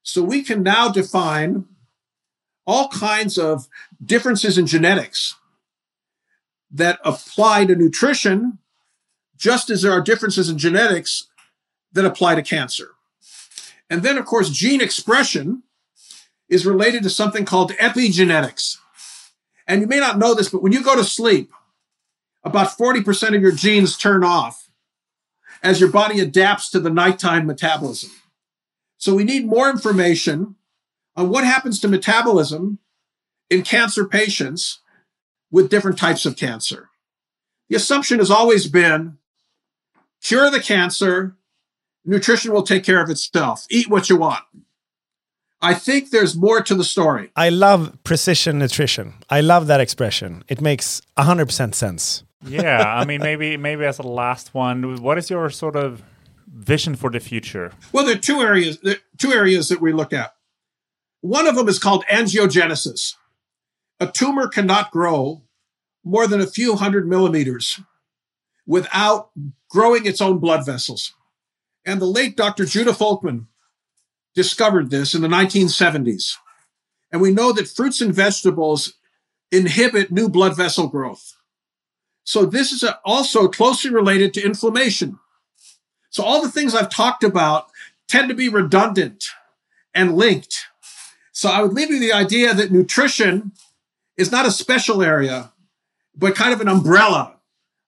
So 0.01 0.23
we 0.23 0.41
can 0.41 0.63
now 0.63 0.89
define 0.89 1.65
all 2.65 2.87
kinds 2.87 3.37
of 3.37 3.67
differences 4.03 4.57
in 4.57 4.65
genetics 4.65 5.35
that 6.71 6.99
apply 7.05 7.65
to 7.65 7.75
nutrition, 7.75 8.57
just 9.39 9.69
as 9.69 9.81
there 9.81 9.91
are 9.91 10.01
differences 10.01 10.49
in 10.49 10.57
genetics 10.57 11.27
that 11.93 12.05
apply 12.05 12.35
to 12.35 12.43
cancer. 12.43 12.89
And 13.89 14.03
then, 14.03 14.17
of 14.19 14.25
course, 14.25 14.51
gene 14.51 14.81
expression 14.81 15.63
is 16.49 16.65
related 16.65 17.01
to 17.03 17.09
something 17.09 17.45
called 17.45 17.71
epigenetics. 17.73 18.77
And 19.65 19.81
you 19.81 19.87
may 19.87 19.99
not 19.99 20.19
know 20.19 20.35
this, 20.35 20.49
but 20.49 20.61
when 20.61 20.73
you 20.73 20.83
go 20.83 20.95
to 20.95 21.03
sleep, 21.03 21.51
about 22.43 22.77
40% 22.77 23.35
of 23.35 23.41
your 23.41 23.51
genes 23.51 23.97
turn 23.97 24.23
off 24.23 24.69
as 25.63 25.79
your 25.79 25.91
body 25.91 26.19
adapts 26.19 26.69
to 26.69 26.79
the 26.79 26.89
nighttime 26.89 27.45
metabolism. 27.45 28.11
So 28.97 29.15
we 29.15 29.23
need 29.23 29.45
more 29.45 29.69
information 29.69 30.55
on 31.15 31.29
what 31.29 31.43
happens 31.43 31.79
to 31.79 31.87
metabolism 31.87 32.79
in 33.49 33.61
cancer 33.63 34.05
patients 34.05 34.79
with 35.51 35.69
different 35.69 35.97
types 35.97 36.25
of 36.25 36.35
cancer. 36.35 36.89
The 37.69 37.75
assumption 37.75 38.19
has 38.19 38.31
always 38.31 38.67
been 38.67 39.17
cure 40.21 40.49
the 40.49 40.59
cancer, 40.59 41.35
nutrition 42.05 42.51
will 42.51 42.63
take 42.63 42.83
care 42.83 43.01
of 43.01 43.09
itself. 43.09 43.65
Eat 43.69 43.89
what 43.89 44.09
you 44.09 44.17
want. 44.17 44.43
I 45.61 45.73
think 45.73 46.11
there's 46.11 46.35
more 46.35 46.61
to 46.61 46.73
the 46.73 46.85
story. 46.85 47.31
I 47.35 47.49
love 47.49 47.97
precision 48.03 48.59
nutrition. 48.59 49.15
I 49.29 49.41
love 49.41 49.67
that 49.67 49.81
expression. 49.81 50.43
It 50.47 50.61
makes 50.61 51.01
100% 51.17 51.75
sense. 51.75 52.23
yeah, 52.45 52.95
I 52.95 53.03
mean 53.05 53.19
maybe 53.23 53.57
maybe 53.57 53.83
as 53.83 53.99
a 53.99 54.03
last 54.03 54.53
one, 54.53 55.01
what 55.01 55.17
is 55.17 55.29
your 55.29 55.49
sort 55.49 55.75
of 55.75 56.01
vision 56.47 56.95
for 56.95 57.09
the 57.09 57.19
future? 57.19 57.73
Well, 57.91 58.05
there 58.05 58.15
are 58.15 58.19
two 58.19 58.39
areas 58.41 58.79
there 58.79 58.95
are 58.95 59.17
two 59.17 59.33
areas 59.33 59.67
that 59.67 59.81
we 59.81 59.91
look 59.91 60.13
at. 60.13 60.33
One 61.21 61.47
of 61.47 61.55
them 61.55 61.67
is 61.67 61.79
called 61.79 62.05
angiogenesis. 62.05 63.15
A 63.99 64.07
tumor 64.07 64.47
cannot 64.47 64.91
grow 64.91 65.41
more 66.05 66.27
than 66.27 66.39
a 66.39 66.47
few 66.47 66.77
hundred 66.77 67.05
millimeters 67.05 67.81
without 68.69 69.31
growing 69.67 70.05
its 70.05 70.21
own 70.21 70.37
blood 70.37 70.63
vessels. 70.63 71.13
And 71.85 71.99
the 71.99 72.05
late 72.05 72.37
Dr. 72.37 72.65
Judah 72.65 72.91
Folkman 72.91 73.47
discovered 74.35 74.91
this 74.91 75.15
in 75.15 75.23
the 75.23 75.27
1970s. 75.27 76.35
And 77.11 77.19
we 77.19 77.33
know 77.33 77.51
that 77.51 77.67
fruits 77.67 77.99
and 77.99 78.13
vegetables 78.13 78.93
inhibit 79.51 80.11
new 80.11 80.29
blood 80.29 80.55
vessel 80.55 80.87
growth. 80.87 81.35
So 82.23 82.45
this 82.45 82.71
is 82.71 82.85
also 83.03 83.47
closely 83.47 83.89
related 83.89 84.35
to 84.35 84.45
inflammation. 84.45 85.17
So 86.11 86.23
all 86.23 86.43
the 86.43 86.51
things 86.51 86.75
I've 86.75 86.91
talked 86.91 87.23
about 87.23 87.71
tend 88.07 88.29
to 88.29 88.35
be 88.35 88.49
redundant 88.49 89.25
and 89.95 90.15
linked. 90.15 90.67
So 91.31 91.49
I 91.49 91.63
would 91.63 91.73
leave 91.73 91.89
you 91.89 91.99
the 91.99 92.13
idea 92.13 92.53
that 92.53 92.71
nutrition 92.71 93.51
is 94.15 94.31
not 94.31 94.45
a 94.45 94.51
special 94.51 95.01
area, 95.01 95.53
but 96.15 96.35
kind 96.35 96.53
of 96.53 96.61
an 96.61 96.67
umbrella 96.67 97.38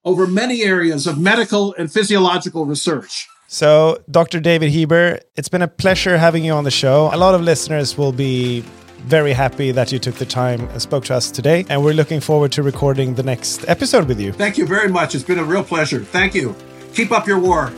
over 0.04 0.28
many 0.28 0.64
areas 0.64 1.08
of 1.08 1.20
medical 1.20 1.74
and 1.78 1.92
physiological 1.92 2.66
research. 2.66 3.28
So, 3.48 4.02
Dr. 4.10 4.40
David 4.40 4.72
Heber, 4.72 5.20
it's 5.36 5.50
been 5.50 5.62
a 5.62 5.68
pleasure 5.68 6.18
having 6.18 6.46
you 6.46 6.54
on 6.54 6.64
the 6.64 6.72
show. 6.72 7.10
A 7.14 7.18
lot 7.18 7.36
of 7.36 7.42
listeners 7.42 7.98
will 7.98 8.14
be 8.14 8.64
very 9.02 9.34
happy 9.34 9.72
that 9.72 9.92
you 9.92 10.00
took 10.00 10.16
the 10.16 10.26
time 10.26 10.62
and 10.70 10.82
spoke 10.82 11.04
to 11.06 11.16
us 11.16 11.30
today. 11.32 11.66
And 11.70 11.84
we're 11.84 11.94
looking 11.94 12.22
forward 12.22 12.52
to 12.54 12.64
recording 12.64 13.16
the 13.16 13.24
next 13.24 13.68
episode 13.68 14.08
with 14.08 14.20
you. 14.20 14.32
Thank 14.32 14.58
you 14.58 14.66
very 14.66 14.88
much. 14.88 15.16
It's 15.16 15.24
been 15.24 15.40
a 15.40 15.44
real 15.44 15.64
pleasure. 15.64 16.00
Thank 16.00 16.34
you. 16.34 16.56
Keep 16.94 17.12
up 17.12 17.28
your 17.28 17.40
war. 17.40 17.72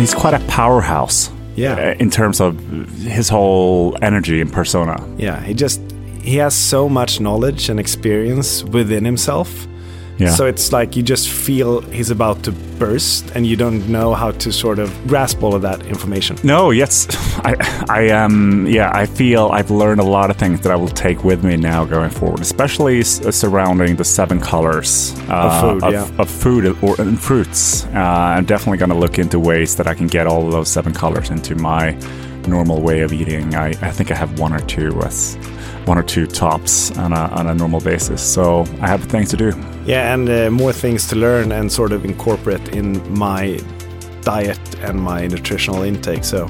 He's 0.00 0.14
quite 0.14 0.34
a 0.34 0.40
powerhouse. 0.46 1.30
Yeah. 1.56 1.74
uh, 1.74 1.94
In 1.98 2.10
terms 2.10 2.40
of 2.40 2.58
his 3.02 3.28
whole 3.28 3.96
energy 4.02 4.40
and 4.40 4.52
persona. 4.52 4.96
Yeah, 5.18 5.40
he 5.42 5.54
just 5.54 5.80
he 6.22 6.36
has 6.36 6.54
so 6.54 6.88
much 6.88 7.20
knowledge 7.20 7.68
and 7.70 7.78
experience 7.80 8.64
within 8.64 9.04
himself. 9.04 9.66
Yeah. 10.20 10.34
So 10.34 10.44
it's 10.46 10.70
like 10.70 10.96
you 10.96 11.02
just 11.02 11.30
feel 11.30 11.80
he's 11.80 12.10
about 12.10 12.42
to 12.44 12.52
burst 12.78 13.30
and 13.34 13.46
you 13.46 13.56
don't 13.56 13.88
know 13.88 14.12
how 14.14 14.32
to 14.32 14.52
sort 14.52 14.78
of 14.78 14.90
grasp 15.08 15.42
all 15.42 15.54
of 15.54 15.62
that 15.62 15.86
information. 15.86 16.36
No, 16.44 16.70
yes, 16.70 17.06
I, 17.38 17.54
I 17.88 18.10
um, 18.10 18.66
yeah, 18.66 18.90
I 18.92 19.06
feel 19.06 19.48
I've 19.48 19.70
learned 19.70 20.00
a 20.00 20.04
lot 20.04 20.30
of 20.30 20.36
things 20.36 20.60
that 20.60 20.72
I 20.72 20.76
will 20.76 20.88
take 20.88 21.24
with 21.24 21.42
me 21.42 21.56
now 21.56 21.86
going 21.86 22.10
forward, 22.10 22.40
especially 22.40 23.00
s- 23.00 23.24
uh, 23.24 23.32
surrounding 23.32 23.96
the 23.96 24.04
seven 24.04 24.40
colors 24.40 25.14
uh, 25.28 25.60
food, 25.62 25.84
of, 25.84 25.92
yeah. 25.92 26.10
of 26.18 26.28
food 26.28 26.76
or 26.82 27.00
and 27.00 27.18
fruits. 27.18 27.86
Uh, 27.86 28.36
I'm 28.36 28.44
definitely 28.44 28.78
going 28.78 28.90
to 28.90 28.98
look 28.98 29.18
into 29.18 29.38
ways 29.38 29.76
that 29.76 29.86
I 29.86 29.94
can 29.94 30.06
get 30.06 30.26
all 30.26 30.44
of 30.46 30.52
those 30.52 30.68
seven 30.68 30.92
colors 30.92 31.30
into 31.30 31.54
my 31.54 31.96
normal 32.46 32.82
way 32.82 33.00
of 33.00 33.12
eating. 33.12 33.54
I, 33.54 33.68
I 33.68 33.90
think 33.90 34.10
I 34.10 34.16
have 34.16 34.38
one 34.38 34.52
or 34.52 34.60
two 34.60 35.00
as 35.02 35.36
one 35.86 35.98
or 35.98 36.02
two 36.02 36.26
tops 36.26 36.96
on 36.98 37.12
a, 37.12 37.28
on 37.38 37.46
a 37.46 37.54
normal 37.54 37.80
basis. 37.80 38.22
So 38.22 38.64
I 38.80 38.86
have 38.86 39.02
things 39.04 39.30
to 39.30 39.36
do. 39.36 39.52
Yeah, 39.84 40.14
and 40.14 40.28
uh, 40.28 40.50
more 40.50 40.72
things 40.72 41.06
to 41.08 41.16
learn 41.16 41.52
and 41.52 41.70
sort 41.70 41.92
of 41.92 42.04
incorporate 42.04 42.68
in 42.68 43.18
my 43.18 43.60
diet 44.22 44.60
and 44.80 45.00
my 45.00 45.26
nutritional 45.26 45.82
intake. 45.82 46.24
So 46.24 46.46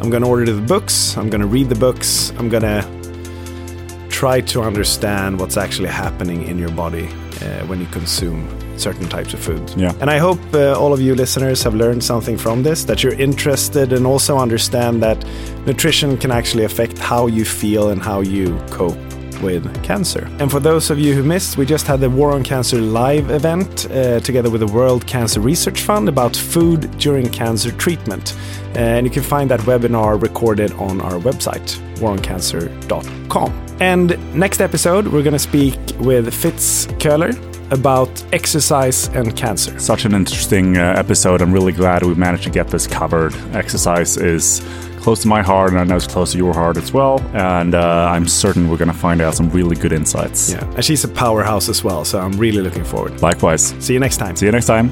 I'm 0.00 0.10
going 0.10 0.22
to 0.22 0.28
order 0.28 0.52
the 0.52 0.60
books, 0.60 1.16
I'm 1.16 1.30
going 1.30 1.40
to 1.40 1.46
read 1.46 1.68
the 1.68 1.76
books, 1.76 2.30
I'm 2.38 2.48
going 2.48 2.64
to 2.64 4.08
try 4.08 4.40
to 4.40 4.62
understand 4.62 5.38
what's 5.38 5.56
actually 5.56 5.88
happening 5.88 6.42
in 6.48 6.58
your 6.58 6.70
body 6.70 7.06
uh, 7.40 7.66
when 7.66 7.80
you 7.80 7.86
consume 7.86 8.46
certain 8.82 9.08
types 9.08 9.32
of 9.34 9.40
food. 9.40 9.72
Yeah. 9.76 9.92
And 10.00 10.10
I 10.10 10.18
hope 10.18 10.40
uh, 10.52 10.78
all 10.78 10.92
of 10.92 11.00
you 11.00 11.14
listeners 11.14 11.62
have 11.62 11.74
learned 11.74 12.02
something 12.02 12.36
from 12.36 12.62
this, 12.62 12.84
that 12.84 13.02
you're 13.02 13.18
interested 13.18 13.92
and 13.92 14.06
also 14.06 14.38
understand 14.38 15.02
that 15.02 15.24
nutrition 15.66 16.18
can 16.18 16.30
actually 16.30 16.64
affect 16.64 16.98
how 16.98 17.26
you 17.26 17.44
feel 17.44 17.90
and 17.90 18.02
how 18.02 18.20
you 18.20 18.58
cope 18.70 18.98
with 19.42 19.82
cancer. 19.82 20.28
And 20.38 20.50
for 20.50 20.60
those 20.60 20.90
of 20.90 20.98
you 20.98 21.14
who 21.14 21.22
missed, 21.22 21.56
we 21.56 21.66
just 21.66 21.86
had 21.86 22.00
the 22.00 22.08
War 22.08 22.32
on 22.32 22.42
Cancer 22.42 22.78
live 22.80 23.30
event 23.30 23.90
uh, 23.90 24.20
together 24.20 24.48
with 24.48 24.60
the 24.60 24.66
World 24.66 25.06
Cancer 25.06 25.40
Research 25.40 25.82
Fund 25.82 26.08
about 26.08 26.36
food 26.36 26.96
during 26.98 27.28
cancer 27.28 27.72
treatment. 27.72 28.36
And 28.74 29.04
you 29.04 29.10
can 29.10 29.22
find 29.22 29.50
that 29.50 29.60
webinar 29.60 30.20
recorded 30.22 30.72
on 30.74 31.00
our 31.00 31.18
website, 31.18 31.78
waroncancer.com. 31.96 33.66
And 33.80 34.34
next 34.34 34.60
episode, 34.60 35.08
we're 35.08 35.22
going 35.22 35.32
to 35.32 35.38
speak 35.38 35.78
with 35.98 36.32
Fitz 36.32 36.86
Koehler 36.86 37.51
about 37.72 38.24
exercise 38.32 39.08
and 39.08 39.36
cancer. 39.36 39.78
Such 39.78 40.04
an 40.04 40.14
interesting 40.14 40.76
uh, 40.76 40.94
episode. 40.96 41.42
I'm 41.42 41.52
really 41.52 41.72
glad 41.72 42.02
we 42.04 42.14
managed 42.14 42.44
to 42.44 42.50
get 42.50 42.68
this 42.68 42.86
covered. 42.86 43.34
Exercise 43.54 44.16
is 44.16 44.60
close 45.00 45.22
to 45.22 45.28
my 45.28 45.42
heart, 45.42 45.70
and 45.70 45.80
I 45.80 45.84
know 45.84 45.96
it's 45.96 46.06
close 46.06 46.32
to 46.32 46.38
your 46.38 46.54
heart 46.54 46.76
as 46.76 46.92
well. 46.92 47.20
And 47.34 47.74
uh, 47.74 48.08
I'm 48.10 48.28
certain 48.28 48.68
we're 48.68 48.76
going 48.76 48.92
to 48.92 48.96
find 48.96 49.20
out 49.20 49.34
some 49.34 49.50
really 49.50 49.74
good 49.74 49.92
insights. 49.92 50.52
Yeah, 50.52 50.64
and 50.74 50.84
she's 50.84 51.02
a 51.02 51.08
powerhouse 51.08 51.68
as 51.68 51.82
well, 51.82 52.04
so 52.04 52.20
I'm 52.20 52.32
really 52.32 52.62
looking 52.62 52.84
forward. 52.84 53.20
Likewise. 53.20 53.74
See 53.84 53.94
you 53.94 54.00
next 54.00 54.18
time. 54.18 54.36
See 54.36 54.46
you 54.46 54.52
next 54.52 54.66
time. 54.66 54.90